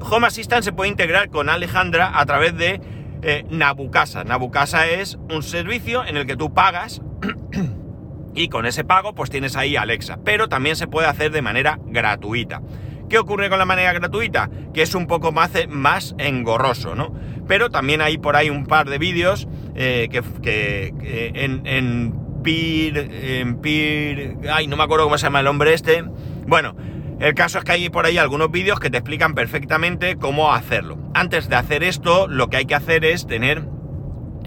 Home 0.00 0.26
Assistant 0.26 0.62
se 0.62 0.72
puede 0.72 0.90
integrar 0.90 1.30
con 1.30 1.48
Alejandra 1.48 2.18
a 2.18 2.26
través 2.26 2.56
de 2.56 2.80
eh, 3.22 3.44
Nabucasa. 3.50 4.24
Nabucasa 4.24 4.88
es 4.88 5.18
un 5.30 5.42
servicio 5.42 6.04
en 6.04 6.16
el 6.16 6.26
que 6.26 6.36
tú 6.36 6.54
pagas 6.54 7.02
y 8.34 8.48
con 8.48 8.66
ese 8.66 8.84
pago 8.84 9.14
pues 9.14 9.30
tienes 9.30 9.56
ahí 9.56 9.76
Alexa, 9.76 10.18
pero 10.24 10.48
también 10.48 10.76
se 10.76 10.86
puede 10.86 11.08
hacer 11.08 11.32
de 11.32 11.42
manera 11.42 11.78
gratuita. 11.84 12.62
¿Qué 13.08 13.18
ocurre 13.18 13.48
con 13.48 13.58
la 13.58 13.64
manera 13.64 13.92
gratuita? 13.92 14.50
Que 14.74 14.82
es 14.82 14.94
un 14.94 15.06
poco 15.06 15.32
más, 15.32 15.50
más 15.68 16.14
engorroso, 16.18 16.94
¿no? 16.94 17.12
Pero 17.46 17.70
también 17.70 18.00
hay 18.02 18.18
por 18.18 18.36
ahí 18.36 18.50
un 18.50 18.66
par 18.66 18.88
de 18.90 18.98
vídeos 18.98 19.48
eh, 19.74 20.08
que, 20.10 20.22
que- 20.42 20.94
que 21.00 21.32
en, 21.34 21.66
en 21.66 22.14
Peer, 22.42 22.98
en 23.12 23.60
Peer, 23.60 24.36
ay, 24.52 24.66
no 24.66 24.76
me 24.76 24.82
acuerdo 24.84 25.04
cómo 25.04 25.18
se 25.18 25.24
llama 25.24 25.40
el 25.40 25.46
hombre 25.46 25.74
este. 25.74 26.04
Bueno, 26.46 26.76
el 27.20 27.34
caso 27.34 27.58
es 27.58 27.64
que 27.64 27.72
hay 27.72 27.88
por 27.88 28.06
ahí 28.06 28.16
algunos 28.18 28.50
vídeos 28.50 28.78
que 28.78 28.90
te 28.90 28.98
explican 28.98 29.34
perfectamente 29.34 30.16
cómo 30.16 30.52
hacerlo. 30.52 30.98
Antes 31.14 31.48
de 31.48 31.56
hacer 31.56 31.82
esto, 31.82 32.28
lo 32.28 32.48
que 32.48 32.58
hay 32.58 32.66
que 32.66 32.74
hacer 32.76 33.04
es 33.04 33.26
tener 33.26 33.64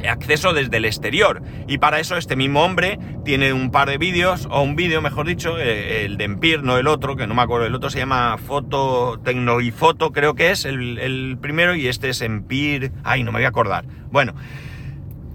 acceso 0.07 0.53
desde 0.53 0.77
el 0.77 0.85
exterior. 0.85 1.41
Y 1.67 1.77
para 1.77 1.99
eso 1.99 2.17
este 2.17 2.35
mismo 2.35 2.63
hombre 2.63 2.99
tiene 3.23 3.53
un 3.53 3.71
par 3.71 3.89
de 3.89 3.97
vídeos, 3.97 4.47
o 4.49 4.61
un 4.61 4.75
vídeo 4.75 5.01
mejor 5.01 5.27
dicho, 5.27 5.57
eh, 5.57 6.05
el 6.05 6.17
de 6.17 6.25
Empire, 6.25 6.61
no 6.63 6.77
el 6.77 6.87
otro, 6.87 7.15
que 7.15 7.27
no 7.27 7.33
me 7.33 7.41
acuerdo, 7.41 7.65
el 7.65 7.75
otro 7.75 7.89
se 7.89 7.99
llama 7.99 8.37
Foto, 8.37 9.19
Tecno 9.23 9.61
y 9.61 9.71
Foto 9.71 10.11
creo 10.11 10.35
que 10.35 10.51
es 10.51 10.65
el, 10.65 10.97
el 10.97 11.37
primero, 11.39 11.75
y 11.75 11.87
este 11.87 12.09
es 12.09 12.21
Empire, 12.21 12.91
ay, 13.03 13.23
no 13.23 13.31
me 13.31 13.39
voy 13.39 13.45
a 13.45 13.49
acordar. 13.49 13.85
Bueno. 14.11 14.33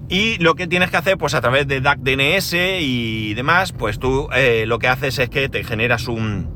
Y 0.09 0.39
lo 0.39 0.55
que 0.55 0.69
tienes 0.69 0.91
que 0.91 0.99
hacer, 0.99 1.19
pues 1.19 1.35
a 1.35 1.41
través 1.41 1.67
de 1.67 1.81
DAC 1.81 1.99
DNS 1.99 2.55
y 2.81 3.35
demás, 3.35 3.73
pues 3.73 3.99
tú 3.99 4.29
eh, 4.33 4.65
lo 4.65 4.79
que 4.79 4.87
haces 4.87 5.19
es 5.19 5.29
que 5.29 5.49
te 5.49 5.65
generas 5.65 6.07
un, 6.07 6.56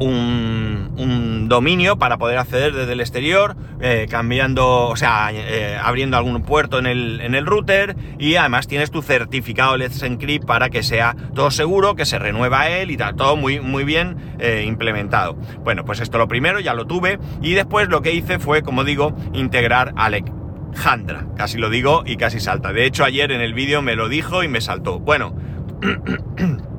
un, 0.00 0.92
un 0.96 1.48
dominio 1.48 1.96
para 1.96 2.18
poder 2.18 2.38
acceder 2.38 2.72
desde 2.72 2.92
el 2.92 3.00
exterior, 3.00 3.56
eh, 3.80 4.06
cambiando, 4.08 4.88
o 4.88 4.96
sea, 4.96 5.30
eh, 5.32 5.78
abriendo 5.80 6.16
algún 6.16 6.42
puerto 6.42 6.78
en 6.78 6.86
el, 6.86 7.20
en 7.20 7.34
el 7.34 7.46
router 7.46 7.96
y 8.18 8.36
además 8.36 8.66
tienes 8.66 8.90
tu 8.90 9.02
certificado 9.02 9.76
Let's 9.76 10.02
Encrypt 10.02 10.46
para 10.46 10.70
que 10.70 10.82
sea 10.82 11.14
todo 11.34 11.50
seguro, 11.50 11.94
que 11.94 12.04
se 12.04 12.18
renueva 12.18 12.68
él 12.68 12.90
y 12.90 12.96
tal, 12.96 13.16
todo 13.16 13.36
muy, 13.36 13.60
muy 13.60 13.84
bien 13.84 14.16
eh, 14.38 14.64
implementado. 14.66 15.34
Bueno, 15.62 15.84
pues 15.84 16.00
esto 16.00 16.18
lo 16.18 16.28
primero, 16.28 16.60
ya 16.60 16.74
lo 16.74 16.86
tuve 16.86 17.18
y 17.42 17.54
después 17.54 17.88
lo 17.88 18.02
que 18.02 18.12
hice 18.12 18.38
fue, 18.38 18.62
como 18.62 18.84
digo, 18.84 19.14
integrar 19.32 19.92
Alejandra. 19.96 21.26
Casi 21.36 21.58
lo 21.58 21.70
digo 21.70 22.02
y 22.06 22.16
casi 22.16 22.40
salta. 22.40 22.72
De 22.72 22.86
hecho, 22.86 23.04
ayer 23.04 23.32
en 23.32 23.40
el 23.40 23.54
vídeo 23.54 23.82
me 23.82 23.96
lo 23.96 24.08
dijo 24.08 24.42
y 24.42 24.48
me 24.48 24.60
saltó. 24.60 24.98
Bueno. 24.98 25.34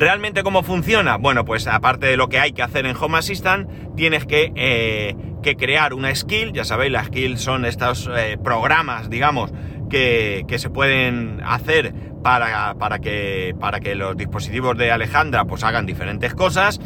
¿Realmente 0.00 0.42
cómo 0.42 0.62
funciona? 0.62 1.18
Bueno, 1.18 1.44
pues 1.44 1.66
aparte 1.66 2.06
de 2.06 2.16
lo 2.16 2.30
que 2.30 2.38
hay 2.38 2.52
que 2.52 2.62
hacer 2.62 2.86
en 2.86 2.96
Home 2.98 3.18
Assistant, 3.18 3.68
tienes 3.96 4.24
que, 4.24 4.50
eh, 4.56 5.14
que 5.42 5.56
crear 5.56 5.92
una 5.92 6.14
skill. 6.14 6.54
Ya 6.54 6.64
sabéis, 6.64 6.90
las 6.90 7.08
skills 7.08 7.38
son 7.38 7.66
estos 7.66 8.08
eh, 8.16 8.38
programas, 8.42 9.10
digamos, 9.10 9.52
que, 9.90 10.46
que 10.48 10.58
se 10.58 10.70
pueden 10.70 11.42
hacer 11.44 11.92
para, 12.22 12.76
para, 12.76 13.00
que, 13.00 13.54
para 13.60 13.80
que 13.80 13.94
los 13.94 14.16
dispositivos 14.16 14.78
de 14.78 14.90
Alejandra 14.90 15.44
pues 15.44 15.64
hagan 15.64 15.84
diferentes 15.84 16.32
cosas. 16.32 16.80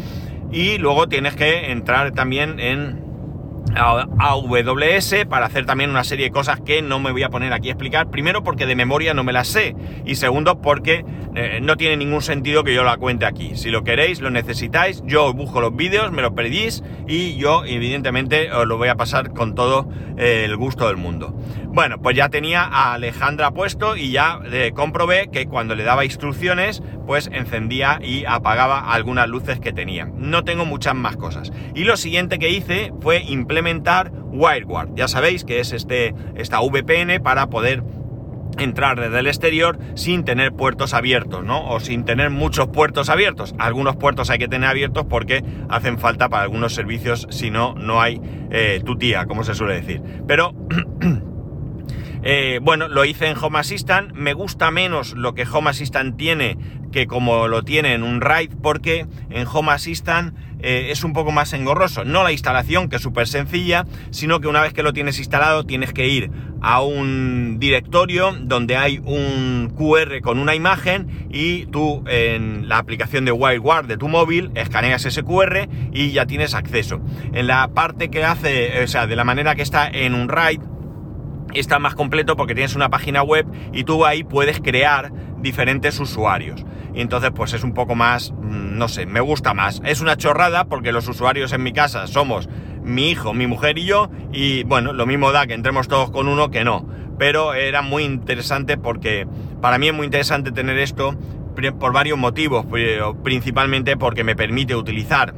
Y 0.51 0.79
luego 0.79 1.09
tienes 1.09 1.37
que 1.37 1.71
entrar 1.71 2.11
también 2.11 2.59
en 2.59 3.01
AWS 3.77 5.27
para 5.29 5.47
hacer 5.47 5.67
también 5.67 5.91
una 5.91 6.05
serie 6.05 6.27
de 6.27 6.31
cosas 6.31 6.61
que 6.61 6.83
no 6.83 7.01
me 7.01 7.13
voy 7.13 7.23
a 7.23 7.29
poner 7.29 7.53
aquí 7.53 7.69
a 7.69 7.73
explicar. 7.73 8.11
Primero 8.11 8.43
porque 8.43 8.67
de 8.67 8.77
memoria 8.77 9.15
no 9.15 9.25
me 9.25 9.33
las 9.33 9.49
sé 9.49 9.75
y 10.05 10.17
segundo 10.17 10.61
porque 10.61 11.05
eh, 11.35 11.59
no 11.63 11.77
tiene 11.77 11.97
ningún 11.97 12.23
sentido 12.23 12.65
que 12.65 12.75
yo 12.75 12.85
la 12.85 12.97
cuente 12.97 13.27
aquí. 13.27 13.57
Si 13.57 13.71
lo 13.71 13.83
queréis, 13.83 14.21
lo 14.21 14.31
necesitáis, 14.31 15.03
yo 15.07 15.27
os 15.27 15.35
busco 15.35 15.61
los 15.61 15.75
vídeos, 15.75 16.13
me 16.13 16.23
los 16.23 16.33
pedís 16.33 16.83
y 17.09 17.37
yo 17.37 17.65
evidentemente 17.65 18.53
os 18.53 18.67
lo 18.67 18.79
voy 18.79 18.89
a 18.89 18.95
pasar 18.95 19.33
con 19.33 19.55
todo 19.55 19.89
eh, 20.17 20.43
el 20.45 20.57
gusto 20.57 20.87
del 20.87 20.97
mundo. 20.97 21.35
Bueno, 21.75 22.01
pues 22.01 22.17
ya 22.17 22.29
tenía 22.29 22.63
a 22.63 22.95
Alejandra 22.95 23.51
puesto 23.51 23.97
y 23.97 24.13
ya 24.13 24.39
eh, 24.45 24.71
comprobé 24.73 25.29
que 25.33 25.47
cuando 25.47 25.75
le 25.75 25.83
daba 25.83 26.05
instrucciones, 26.05 26.85
pues 27.05 27.29
encendía 27.33 27.99
y 28.01 28.25
apagaba 28.27 28.93
algunas 28.93 29.29
luces 29.29 29.59
que 29.59 29.73
tenía. 29.73 30.09
No 30.15 30.45
tengo 30.45 30.67
muchas 30.67 30.95
más 30.95 31.17
cosas. 31.17 31.53
Y 31.75 31.83
lo 31.83 31.97
siguiente 31.97 32.39
que 32.39 32.51
hice 32.51 32.93
fue 33.01 33.25
implementar 33.25 34.13
WireGuard. 34.13 34.91
Ya 34.95 35.09
sabéis 35.09 35.45
que 35.45 35.59
es 35.59 35.73
este, 35.73 36.15
esta 36.37 36.61
VPN 36.61 37.21
para 37.21 37.49
poder 37.49 37.83
entrar 38.57 39.01
desde 39.01 39.19
el 39.19 39.27
exterior 39.27 39.77
sin 39.97 40.25
tener 40.25 40.53
puertos 40.53 40.95
abiertos, 40.95 41.43
¿no? 41.43 41.69
O 41.69 41.81
sin 41.81 42.05
tener 42.05 42.31
muchos 42.31 42.69
puertos 42.69 43.09
abiertos. 43.09 43.53
Algunos 43.59 43.97
puertos 43.97 44.31
hay 44.31 44.39
que 44.39 44.47
tener 44.47 44.71
abiertos 44.71 45.07
porque 45.11 45.43
hacen 45.69 45.99
falta 45.99 46.29
para 46.29 46.45
algunos 46.45 46.73
servicios, 46.73 47.27
si 47.31 47.51
no, 47.51 47.75
no 47.75 48.01
hay 48.01 48.21
eh, 48.53 48.81
tu 48.85 48.97
tía, 48.97 49.27
como 49.27 49.43
se 49.43 49.57
suele 49.57 49.75
decir. 49.75 50.01
Pero... 50.29 50.55
Eh, 52.27 52.59
bueno, 52.63 52.89
lo 52.89 53.05
hice 53.05 53.29
en 53.29 53.37
Home 53.37 53.59
Assistant. 53.59 54.13
Me 54.13 54.33
gusta 54.33 54.71
menos 54.71 55.13
lo 55.13 55.35
que 55.35 55.45
Home 55.45 55.71
Assistant 55.71 56.17
tiene 56.17 56.57
que 56.91 57.07
como 57.09 57.49
lo 57.49 57.65
tiene 57.65 57.93
en 57.93 58.05
un 58.05 58.21
RAID, 58.21 58.53
porque 58.63 59.07
en 59.29 59.47
Home 59.53 59.73
Assistant 59.73 60.33
eh, 60.61 60.91
es 60.91 61.03
un 61.03 61.13
poco 61.13 61.33
más 61.33 61.53
engorroso. 61.53 62.05
No 62.05 62.23
la 62.23 62.31
instalación, 62.31 62.89
que 62.89 62.97
es 62.97 63.03
súper 63.03 63.27
sencilla, 63.27 63.85
sino 64.11 64.41
que 64.41 64.47
una 64.47 64.63
vez 64.63 64.73
que 64.73 64.85
lo 64.85 64.93
tienes 64.93 65.19
instalado 65.19 65.65
tienes 65.65 65.93
que 65.93 66.07
ir 66.07 66.31
a 66.63 66.81
un 66.83 67.59
directorio 67.59 68.33
donde 68.41 68.77
hay 68.77 68.99
un 69.05 69.75
QR 69.77 70.21
con 70.23 70.39
una 70.39 70.55
imagen 70.55 71.29
y 71.31 71.67
tú 71.67 72.05
en 72.07 72.69
la 72.69 72.79
aplicación 72.79 73.25
de 73.25 73.33
WireGuard 73.33 73.87
de 73.87 73.99
tu 73.99 74.09
móvil 74.09 74.53
escaneas 74.55 75.05
ese 75.05 75.25
QR 75.25 75.69
y 75.93 76.13
ya 76.13 76.27
tienes 76.27 76.55
acceso. 76.55 77.01
En 77.33 77.49
la 77.49 77.69
parte 77.75 78.09
que 78.09 78.25
hace, 78.25 78.85
o 78.85 78.87
sea, 78.87 79.09
de 79.09 79.17
la 79.17 79.25
manera 79.25 79.57
que 79.57 79.63
está 79.63 79.89
en 79.89 80.15
un 80.15 80.29
RAID, 80.29 80.61
está 81.61 81.79
más 81.79 81.95
completo 81.95 82.37
porque 82.37 82.55
tienes 82.55 82.75
una 82.75 82.91
página 82.91 83.23
web 83.23 83.47
y 83.73 83.85
tú 83.85 84.05
ahí 84.05 84.25
puedes 84.25 84.61
crear 84.61 85.13
diferentes 85.39 85.99
usuarios. 86.01 86.65
Y 86.95 87.01
entonces 87.01 87.31
pues 87.35 87.53
es 87.53 87.65
un 87.65 87.75
poco 87.75 87.95
más, 87.95 88.33
mm, 88.33 88.79
no 88.79 88.89
sé, 88.89 89.07
me 89.07 89.21
gusta 89.21 89.55
más. 89.55 89.81
Es 89.85 90.01
una 90.01 90.17
chorrada 90.17 90.65
porque 90.65 90.93
los 90.93 91.09
usuarios 91.09 91.53
en 91.53 91.63
mi 91.63 91.73
casa 91.73 92.07
somos 92.07 92.49
mi 92.83 93.11
hijo, 93.11 93.35
mi 93.35 93.47
mujer 93.47 93.79
y 93.79 93.85
yo 93.85 94.11
y 94.33 94.65
bueno, 94.65 94.93
lo 94.93 95.07
mismo 95.07 95.33
da 95.33 95.47
que 95.47 95.55
entremos 95.55 95.89
todos 95.89 96.11
con 96.11 96.29
uno 96.29 96.51
que 96.51 96.65
no. 96.65 96.87
Pero 97.19 97.55
era 97.55 97.83
muy 97.83 98.05
interesante 98.05 98.77
porque 98.77 99.27
para 99.61 99.79
mí 99.79 99.89
es 99.89 99.95
muy 99.95 100.05
interesante 100.05 100.51
tener 100.53 100.79
esto 100.79 101.17
por 101.79 101.93
varios 101.93 102.19
motivos, 102.19 102.67
principalmente 103.23 103.97
porque 103.97 104.25
me 104.25 104.35
permite 104.35 104.75
utilizar 104.75 105.35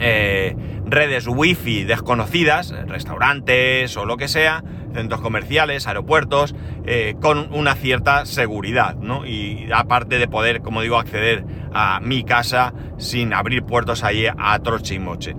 eh, 0.00 0.54
redes 0.86 1.26
wifi 1.26 1.84
desconocidas, 1.84 2.74
restaurantes 2.86 3.96
o 3.96 4.04
lo 4.04 4.16
que 4.16 4.28
sea, 4.28 4.62
centros 4.94 5.20
comerciales, 5.20 5.86
aeropuertos, 5.86 6.54
eh, 6.86 7.14
con 7.20 7.52
una 7.52 7.74
cierta 7.74 8.26
seguridad, 8.26 8.96
¿no? 8.96 9.26
Y 9.26 9.68
aparte 9.72 10.18
de 10.18 10.28
poder, 10.28 10.60
como 10.60 10.82
digo, 10.82 10.98
acceder 10.98 11.44
a 11.72 12.00
mi 12.00 12.24
casa 12.24 12.72
sin 12.96 13.32
abrir 13.34 13.64
puertos 13.64 14.04
ahí 14.04 14.26
a 14.26 14.58
troche 14.60 14.94
y 14.94 14.98
moche. 14.98 15.34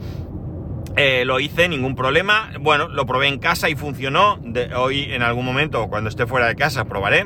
Eh, 0.96 1.24
lo 1.26 1.40
hice, 1.40 1.70
ningún 1.70 1.96
problema. 1.96 2.52
Bueno, 2.60 2.88
lo 2.88 3.06
probé 3.06 3.28
en 3.28 3.40
casa 3.40 3.70
y 3.70 3.76
funcionó. 3.76 4.40
hoy 4.76 5.04
en 5.12 5.24
algún 5.24 5.46
momento, 5.46 5.88
cuando 5.88 6.10
esté 6.10 6.26
fuera 6.26 6.48
de 6.48 6.56
casa, 6.56 6.86
probaré. 6.86 7.26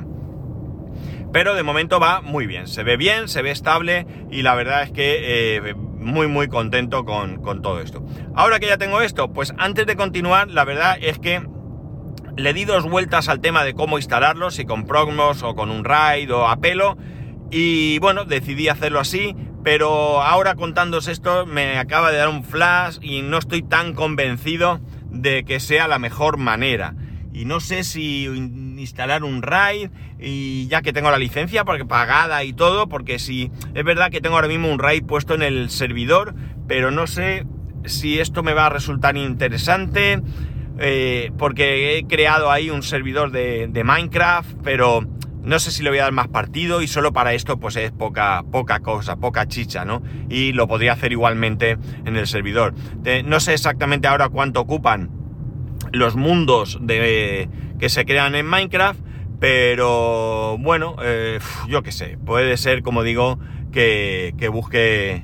Pero 1.32 1.56
de 1.56 1.64
momento 1.64 2.00
va 2.00 2.22
muy 2.22 2.46
bien. 2.46 2.68
Se 2.68 2.84
ve 2.84 2.96
bien, 2.96 3.28
se 3.28 3.42
ve 3.42 3.50
estable 3.50 4.06
y 4.30 4.44
la 4.44 4.54
verdad 4.54 4.84
es 4.84 4.92
que 4.92 5.76
muy 6.04 6.28
muy 6.28 6.48
contento 6.48 7.06
con, 7.06 7.62
todo 7.62 7.80
esto. 7.80 8.06
Ahora 8.36 8.60
que 8.60 8.68
ya 8.68 8.78
tengo 8.78 9.02
esto, 9.02 9.32
pues 9.34 9.54
antes 9.58 9.86
de 9.88 9.96
continuar, 9.96 10.50
la 10.50 10.66
verdad 10.66 10.98
es 11.02 11.20
que 11.20 11.42
le 12.36 12.54
di 12.54 12.66
dos 12.66 12.90
vueltas 12.90 13.30
al 13.30 13.40
tema 13.40 13.64
de 13.64 13.74
cómo 13.74 13.98
instalarlo, 13.98 14.52
si 14.52 14.66
con 14.66 14.86
Prognos 14.86 15.44
o 15.44 15.56
con 15.56 15.70
un 15.72 15.84
RAID 15.84 16.34
o 16.34 16.48
a 16.48 16.58
pelo, 16.58 16.98
y 17.52 18.00
bueno, 18.00 18.26
decidí 18.26 18.68
hacerlo 18.68 19.00
así, 19.00 19.36
pero 19.64 20.22
ahora 20.22 20.56
contándos 20.56 21.08
esto 21.08 21.46
me 21.46 21.78
acaba 21.78 22.12
de 22.12 22.18
dar 22.18 22.30
un 22.30 22.44
flash 22.44 22.98
y 23.02 23.22
no 23.22 23.38
estoy 23.38 23.62
tan 23.62 23.94
convencido 23.94 24.82
de 25.10 25.46
que 25.46 25.60
sea 25.60 25.88
la 25.88 26.00
mejor 26.00 26.38
manera. 26.38 26.96
Y 27.34 27.46
no 27.46 27.60
sé 27.60 27.84
si 27.84 28.26
instalar 28.26 29.24
un 29.24 29.42
RAID 29.42 29.90
y 30.20 30.68
ya 30.68 30.82
que 30.84 30.94
tengo 30.94 31.10
la 31.10 31.18
licencia 31.18 31.66
porque 31.66 31.84
pagada 31.84 32.44
y 32.44 32.54
todo, 32.54 32.88
porque 32.88 33.18
si 33.18 33.52
es 33.74 33.84
verdad 33.84 34.12
que 34.12 34.22
tengo 34.22 34.36
ahora 34.36 34.48
mismo 34.48 34.72
un 34.72 34.78
RAID 34.78 35.04
puesto 35.04 35.34
en 35.34 35.42
el 35.42 35.70
servidor, 35.72 36.36
pero 36.68 36.92
no 36.92 37.08
sé 37.08 37.46
si 37.86 38.20
esto 38.20 38.44
me 38.44 38.54
va 38.54 38.68
a 38.68 38.70
resultar 38.70 39.18
interesante. 39.18 40.22
Eh, 40.80 41.32
porque 41.38 41.98
he 41.98 42.08
creado 42.08 42.50
ahí 42.50 42.72
un 42.72 42.82
servidor 42.82 43.32
de, 43.32 43.84
Minecraft, 43.86 44.58
pero 44.64 45.06
no 45.44 45.60
sé 45.60 45.72
si 45.72 45.84
le 45.84 45.90
voy 45.90 46.00
a 46.00 46.04
dar 46.04 46.14
más 46.14 46.30
partido 46.30 46.82
y 46.82 46.88
solo 46.88 47.14
para 47.14 47.34
esto 47.34 47.60
pues 47.60 47.76
es 47.76 47.92
poca, 47.92 48.44
poca 48.52 48.80
cosa, 48.80 49.18
poca 49.18 49.48
chicha, 49.48 49.86
¿no? 49.86 50.02
Y 50.30 50.54
lo 50.54 50.68
podría 50.68 50.94
hacer 50.94 51.12
igualmente 51.12 51.78
en 52.06 52.16
el 52.16 52.26
servidor. 52.26 52.74
no 53.26 53.40
sé 53.40 53.54
exactamente 53.54 54.08
ahora 54.08 54.30
cuánto 54.30 54.62
ocupan 54.62 55.23
los 55.94 56.16
mundos 56.16 56.80
de, 56.82 57.48
que 57.80 57.88
se 57.88 58.04
crean 58.04 58.36
en 58.36 58.46
Minecraft, 58.48 59.00
pero 59.40 60.58
bueno, 60.58 60.96
eh, 61.02 61.40
yo 61.70 61.84
qué 61.84 61.92
sé, 61.92 62.18
puede 62.26 62.58
ser, 62.58 62.82
como 62.82 63.04
digo, 63.04 63.40
que, 63.72 64.50
busque, 64.52 65.24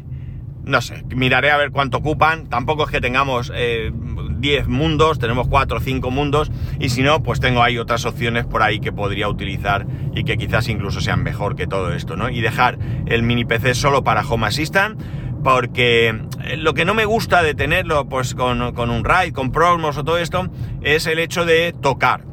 no 0.64 0.82
sé, 0.82 1.04
miraré 1.16 1.52
a 1.52 1.58
ver 1.58 1.72
cuánto 1.72 1.98
ocupan, 1.98 2.48
tampoco 2.50 2.84
es 2.84 2.92
que 2.92 3.02
tengamos 3.02 3.52
10 3.52 3.56
eh, 3.58 4.64
mundos, 4.68 5.18
tenemos 5.18 5.48
4 5.48 5.78
o 5.78 5.80
5 5.80 6.12
mundos, 6.12 6.52
y 6.80 6.90
si 6.90 7.02
no, 7.02 7.24
pues 7.24 7.40
tengo 7.40 7.64
ahí 7.64 7.80
otras 7.80 8.06
opciones 8.06 8.46
por 8.46 8.62
ahí 8.62 8.80
que 8.80 8.92
podría 8.92 9.28
utilizar 9.28 9.88
y 10.14 10.24
que 10.24 10.38
quizás 10.38 10.70
incluso 10.70 11.02
sean 11.02 11.24
mejor 11.24 11.56
que 11.56 11.66
todo 11.66 11.94
esto, 11.94 12.16
¿no? 12.16 12.30
Y 12.30 12.42
dejar 12.42 12.78
el 13.08 13.24
mini 13.24 13.44
PC 13.46 13.74
solo 13.74 14.04
para 14.04 14.22
Home 14.22 14.46
Assistant, 14.48 15.02
porque 15.44 16.22
lo 16.58 16.74
que 16.74 16.86
no 16.86 16.94
me 16.94 17.06
gusta 17.06 17.44
de 17.44 17.54
tenerlo 17.54 18.08
pues 18.08 18.36
con, 18.36 18.62
un 18.62 19.04
RAID, 19.04 19.34
con 19.34 19.52
Promos 19.52 19.98
o 19.98 20.04
todo 20.04 20.18
esto, 20.18 20.50
es 20.82 21.06
el 21.08 21.20
hecho 21.20 21.46
de 21.46 21.74
tocar. 21.74 22.24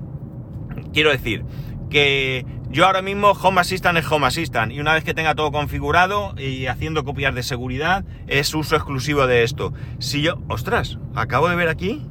Quiero 0.92 1.10
decir, 1.10 1.44
que 1.90 2.46
yo 2.70 2.86
ahora 2.86 3.02
mismo 3.02 3.30
Home 3.30 3.60
Assistant 3.60 3.98
es 3.98 4.10
Home 4.10 4.26
Assistant 4.26 4.72
y 4.72 4.80
una 4.80 4.94
vez 4.94 5.04
que 5.04 5.14
tenga 5.14 5.34
todo 5.34 5.52
configurado 5.52 6.34
y 6.38 6.66
haciendo 6.66 7.04
copias 7.04 7.34
de 7.34 7.42
seguridad 7.42 8.04
es 8.26 8.54
uso 8.54 8.76
exclusivo 8.76 9.26
de 9.26 9.44
esto. 9.44 9.72
Si 9.98 10.22
yo, 10.22 10.42
ostras, 10.48 10.98
acabo 11.14 11.48
de 11.48 11.56
ver 11.56 11.68
aquí 11.68 12.06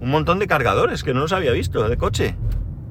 un 0.00 0.10
montón 0.10 0.38
de 0.38 0.46
cargadores 0.46 1.02
que 1.02 1.14
no 1.14 1.20
los 1.20 1.32
había 1.32 1.52
visto 1.52 1.88
de 1.88 1.96
coche 1.96 2.36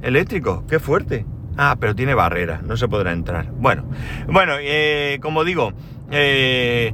eléctrico, 0.01 0.65
qué 0.67 0.79
fuerte. 0.79 1.25
Ah, 1.55 1.77
pero 1.79 1.95
tiene 1.95 2.15
barrera, 2.15 2.61
no 2.63 2.77
se 2.77 2.87
podrá 2.87 3.11
entrar. 3.11 3.51
Bueno, 3.51 3.85
bueno, 4.27 4.53
eh, 4.59 5.19
como 5.21 5.43
digo, 5.43 5.73
eh, 6.09 6.93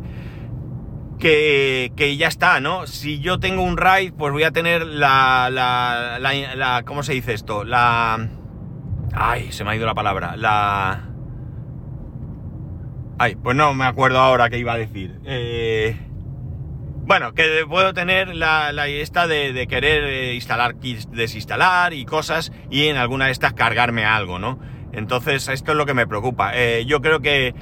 que, 1.20 2.16
ya 2.18 2.28
está, 2.28 2.60
¿no? 2.60 2.88
Si 2.88 3.20
yo 3.20 3.40
tengo 3.40 3.62
un 3.62 3.78
RAID, 3.78 4.14
pues 4.14 4.34
voy 4.34 4.44
a 4.44 4.52
tener 4.52 4.86
la, 4.86 5.50
la, 5.52 6.18
la, 6.20 6.84
¿cómo 6.86 7.04
se 7.04 7.14
dice 7.14 7.34
esto? 7.34 7.64
La... 7.64 8.30
Ay, 9.14 9.52
se 9.52 9.64
me 9.64 9.72
ha 9.72 9.76
ido 9.76 9.86
la 9.86 9.96
palabra. 9.96 10.36
La... 10.38 11.10
Ay, 13.18 13.36
pues 13.36 13.56
no 13.56 13.74
me 13.74 13.86
acuerdo 13.86 14.20
ahora 14.20 14.50
qué 14.50 14.58
iba 14.58 14.74
a 14.74 14.78
decir. 14.78 15.20
Eh, 15.26 15.98
bueno, 17.10 17.34
que 17.34 17.66
puedo 17.68 17.94
tener 17.94 18.36
la, 18.36 18.72
la 18.72 18.88
esta 18.88 19.28
de, 19.28 19.68
querer 19.68 20.04
eh, 20.06 20.36
instalar 20.36 20.76
kits, 20.76 21.12
desinstalar 21.12 21.94
y 21.94 22.06
cosas 22.06 22.52
y 22.70 22.86
en 22.86 22.98
alguna 22.98 23.26
de 23.26 23.32
estas 23.32 23.54
cargarme 23.54 24.06
algo, 24.06 24.40
¿no? 24.40 24.60
Entonces, 24.92 25.48
esto 25.48 25.72
es 25.72 25.78
lo 25.78 25.86
que 25.86 25.94
me 25.94 26.08
preocupa. 26.08 26.52
Eh, 26.56 26.86
yo 26.86 27.02
creo 27.02 27.20
que, 27.22 27.54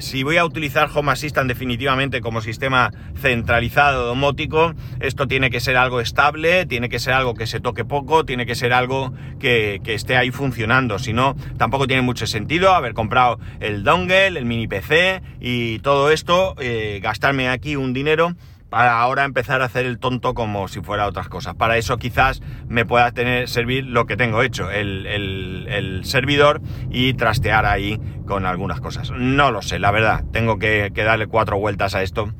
si 0.00 0.22
voy 0.22 0.36
a 0.36 0.44
utilizar 0.44 0.88
Home 0.94 1.12
Assistant 1.12 1.48
definitivamente 1.48 2.20
como 2.20 2.40
sistema 2.40 2.90
centralizado 3.16 4.06
domótico, 4.06 4.74
esto 5.00 5.26
tiene 5.26 5.50
que 5.50 5.60
ser 5.60 5.76
algo 5.76 6.00
estable, 6.00 6.66
tiene 6.66 6.88
que 6.88 6.98
ser 6.98 7.14
algo 7.14 7.34
que 7.34 7.46
se 7.46 7.60
toque 7.60 7.84
poco, 7.84 8.24
tiene 8.24 8.46
que 8.46 8.54
ser 8.54 8.72
algo 8.72 9.12
que, 9.38 9.80
esté 9.84 10.16
ahí 10.16 10.30
funcionando. 10.30 10.98
Si 10.98 11.12
no, 11.12 11.36
tampoco 11.56 11.86
tiene 11.86 12.02
mucho 12.02 12.26
sentido 12.26 12.72
haber 12.72 12.94
comprado 12.94 13.38
el 13.60 13.84
dongle, 13.84 14.26
el 14.26 14.44
mini 14.44 14.66
PC 14.66 15.22
y 15.40 15.78
todo 15.80 16.10
esto, 16.10 16.54
eh, 16.58 17.00
gastarme 17.02 17.48
aquí 17.48 17.76
un 17.76 17.92
dinero 17.92 18.34
ahora 18.74 19.24
empezar 19.24 19.62
a 19.62 19.66
hacer 19.66 19.86
el 19.86 19.98
tonto 19.98 20.34
como 20.34 20.68
si 20.68 20.80
fuera 20.80 21.06
otras 21.06 21.28
cosas. 21.28 21.54
Para 21.54 21.76
eso 21.76 21.96
quizás 21.96 22.42
me 22.68 22.84
pueda 22.84 23.12
servir 23.46 23.86
lo 23.86 24.06
que 24.06 24.16
tengo 24.16 24.42
hecho, 24.42 24.70
el, 24.70 26.00
servidor 26.04 26.60
y 26.90 27.14
trastear 27.14 27.66
ahí 27.66 28.00
con 28.26 28.46
algunas 28.46 28.80
cosas. 28.80 29.10
No 29.10 29.50
lo 29.50 29.62
sé, 29.62 29.78
la 29.78 29.90
verdad, 29.90 30.24
tengo 30.32 30.58
que, 30.58 30.90
darle 30.94 31.26
cuatro 31.26 31.58
vueltas 31.58 31.94
a 31.94 32.02
esto. 32.02 32.32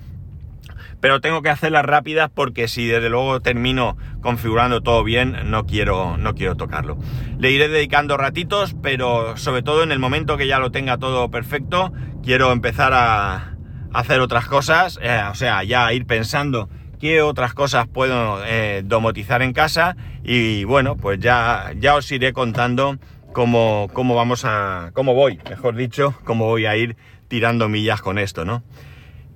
Pero 1.01 1.21
tengo 1.21 1.43
que 1.43 1.51
hacerlas 1.51 1.85
rápidas 1.85 2.31
porque 2.35 2.67
si 2.67 2.87
desde 2.87 3.11
luego 3.11 3.41
termino 3.41 3.97
configurando 4.23 4.81
todo 4.81 5.05
bien, 5.05 5.51
no 5.51 5.67
quiero, 5.67 6.17
no 6.17 6.35
quiero 6.35 6.57
tocarlo. 6.57 6.97
Le 7.39 7.51
iré 7.51 7.69
dedicando 7.69 8.17
ratitos, 8.17 8.75
pero 8.83 9.37
sobre 9.37 9.63
todo 9.63 9.83
en 9.83 9.93
el 9.93 9.99
momento 9.99 10.39
que 10.39 10.47
ya 10.47 10.59
lo 10.59 10.71
tenga 10.71 10.97
todo 10.97 11.31
perfecto, 11.31 11.93
quiero 12.23 12.53
empezar 12.53 12.95
a, 12.95 13.54
hacer 13.95 14.21
otras 14.21 14.47
cosas, 14.47 14.99
eh, 15.01 15.23
o 15.31 15.35
sea, 15.35 15.63
ya 15.63 15.91
ir 15.93 16.05
pensando 16.05 16.69
qué 17.01 17.23
otras 17.23 17.55
cosas 17.55 17.87
puedo 17.87 18.45
eh, 18.45 18.83
domotizar 18.85 19.41
en 19.41 19.53
casa 19.53 19.97
y 20.23 20.65
bueno, 20.65 20.97
pues 20.97 21.21
ya, 21.21 21.73
ya 21.79 21.95
os 21.95 22.11
iré 22.11 22.33
contando 22.33 22.99
cómo, 23.33 23.89
cómo 23.93 24.15
vamos 24.15 24.45
a, 24.45 24.91
cómo 24.95 25.15
voy, 25.15 25.39
mejor 25.49 25.77
dicho, 25.77 26.15
cómo 26.25 26.47
voy 26.47 26.67
a 26.67 26.77
ir 26.77 26.97
tirando 27.29 27.69
millas 27.69 28.03
con 28.03 28.19
esto, 28.19 28.45
¿no? 28.45 28.63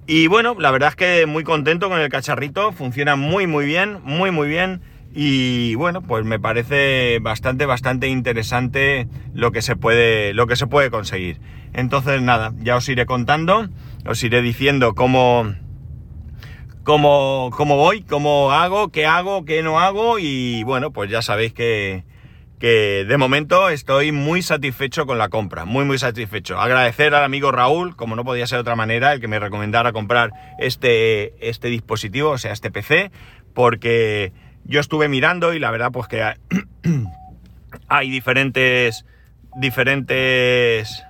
Y 0.07 0.27
bueno, 0.27 0.57
la 0.59 0.71
verdad 0.71 0.90
es 0.90 0.97
que 0.97 1.27
muy 1.27 1.44
contento 1.44 1.88
con 1.88 2.01
el 2.01 2.09
cacharrito, 2.09 2.73
funciona 2.73 3.14
muy 3.14 3.47
muy 3.47 3.66
bien, 3.66 3.99
muy 4.03 4.31
muy 4.31 4.49
bien. 4.49 4.81
Y 5.14 5.75
bueno, 5.75 6.03
pues 6.03 6.25
me 6.25 6.38
parece 6.38 7.18
bastante, 7.21 7.66
bastante 7.66 8.09
interesante 8.09 9.09
lo 9.35 9.53
que 9.53 9.62
se 9.62 9.75
puede, 9.75 10.33
lo 10.35 10.47
que 10.47 10.57
se 10.57 10.66
puede 10.66 10.90
conseguir. 10.90 11.40
Entonces, 11.73 12.23
nada, 12.23 12.53
ya 12.59 12.77
os 12.77 12.88
iré 12.88 13.07
contando, 13.07 13.68
os 14.09 14.25
iré 14.25 14.40
diciendo 14.40 14.94
cómo, 14.94 15.55
cómo, 16.83 17.51
cómo 17.55 17.77
voy, 17.77 18.01
cómo 18.01 18.53
hago, 18.53 18.88
qué 18.88 19.05
hago, 19.05 19.44
qué 19.44 19.62
no 19.62 19.81
hago. 19.81 20.18
Y 20.18 20.62
bueno, 20.64 20.92
pues 20.92 21.11
ya 21.11 21.21
sabéis 21.21 21.53
que, 21.53 22.05
que 22.59 23.05
de 23.07 23.18
momento 23.18 23.68
estoy 23.68 24.11
muy 24.11 24.40
satisfecho 24.40 25.05
con 25.05 25.18
la 25.18 25.29
compra, 25.29 25.66
muy 25.66 25.85
muy 25.85 25.99
satisfecho. 25.99 26.59
Agradecer 26.59 27.14
al 27.14 27.23
amigo 27.23 27.53
Raúl, 27.53 27.97
como 27.97 28.16
no 28.16 28.25
podía 28.25 28.47
ser 28.47 28.57
de 28.57 28.61
otra 28.62 28.77
manera, 28.77 29.12
el 29.12 29.21
que 29.21 29.29
me 29.29 29.38
recomendara 29.38 29.92
comprar 29.92 30.33
este, 30.59 31.35
este 31.47 31.68
dispositivo, 31.68 32.31
o 32.31 32.38
sea, 32.38 32.53
este 32.53 32.71
PC, 32.71 33.11
porque 33.53 34.33
yo 34.64 34.81
estuve 34.81 35.09
mirando 35.09 35.53
y 35.53 35.59
la 35.59 35.71
verdad 35.71 35.92
pues 35.92 36.09
que 36.09 36.23
hay 37.88 38.11
diferentes 38.11 39.05
diferentes 39.55 41.05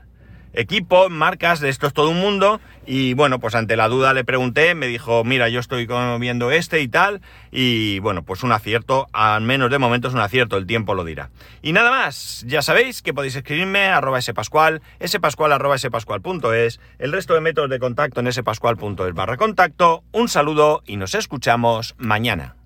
equipos, 0.52 1.10
marcas, 1.10 1.60
de 1.60 1.68
esto 1.68 1.86
es 1.86 1.92
todo 1.92 2.10
un 2.10 2.20
mundo. 2.20 2.60
Y 2.90 3.12
bueno, 3.12 3.38
pues 3.38 3.54
ante 3.54 3.76
la 3.76 3.86
duda 3.86 4.14
le 4.14 4.24
pregunté, 4.24 4.74
me 4.74 4.86
dijo, 4.86 5.22
mira, 5.22 5.50
yo 5.50 5.60
estoy 5.60 5.86
viendo 6.18 6.50
este 6.50 6.80
y 6.80 6.88
tal. 6.88 7.20
Y 7.50 7.98
bueno, 7.98 8.22
pues 8.22 8.42
un 8.42 8.50
acierto, 8.50 9.08
al 9.12 9.42
menos 9.42 9.70
de 9.70 9.76
momento 9.76 10.08
es 10.08 10.14
un 10.14 10.20
acierto, 10.20 10.56
el 10.56 10.66
tiempo 10.66 10.94
lo 10.94 11.04
dirá. 11.04 11.28
Y 11.60 11.74
nada 11.74 11.90
más, 11.90 12.44
ya 12.46 12.62
sabéis 12.62 13.02
que 13.02 13.12
podéis 13.12 13.36
escribirme 13.36 13.88
arroba 13.88 14.22
spascual, 14.22 14.80
spascual 15.06 15.78
spascual.es, 15.78 16.80
el 16.98 17.12
resto 17.12 17.34
de 17.34 17.42
métodos 17.42 17.68
de 17.68 17.78
contacto 17.78 18.20
en 18.20 18.32
spascual.es 18.32 19.12
barra 19.12 19.36
contacto. 19.36 20.02
Un 20.12 20.28
saludo 20.30 20.82
y 20.86 20.96
nos 20.96 21.14
escuchamos 21.14 21.94
mañana. 21.98 22.57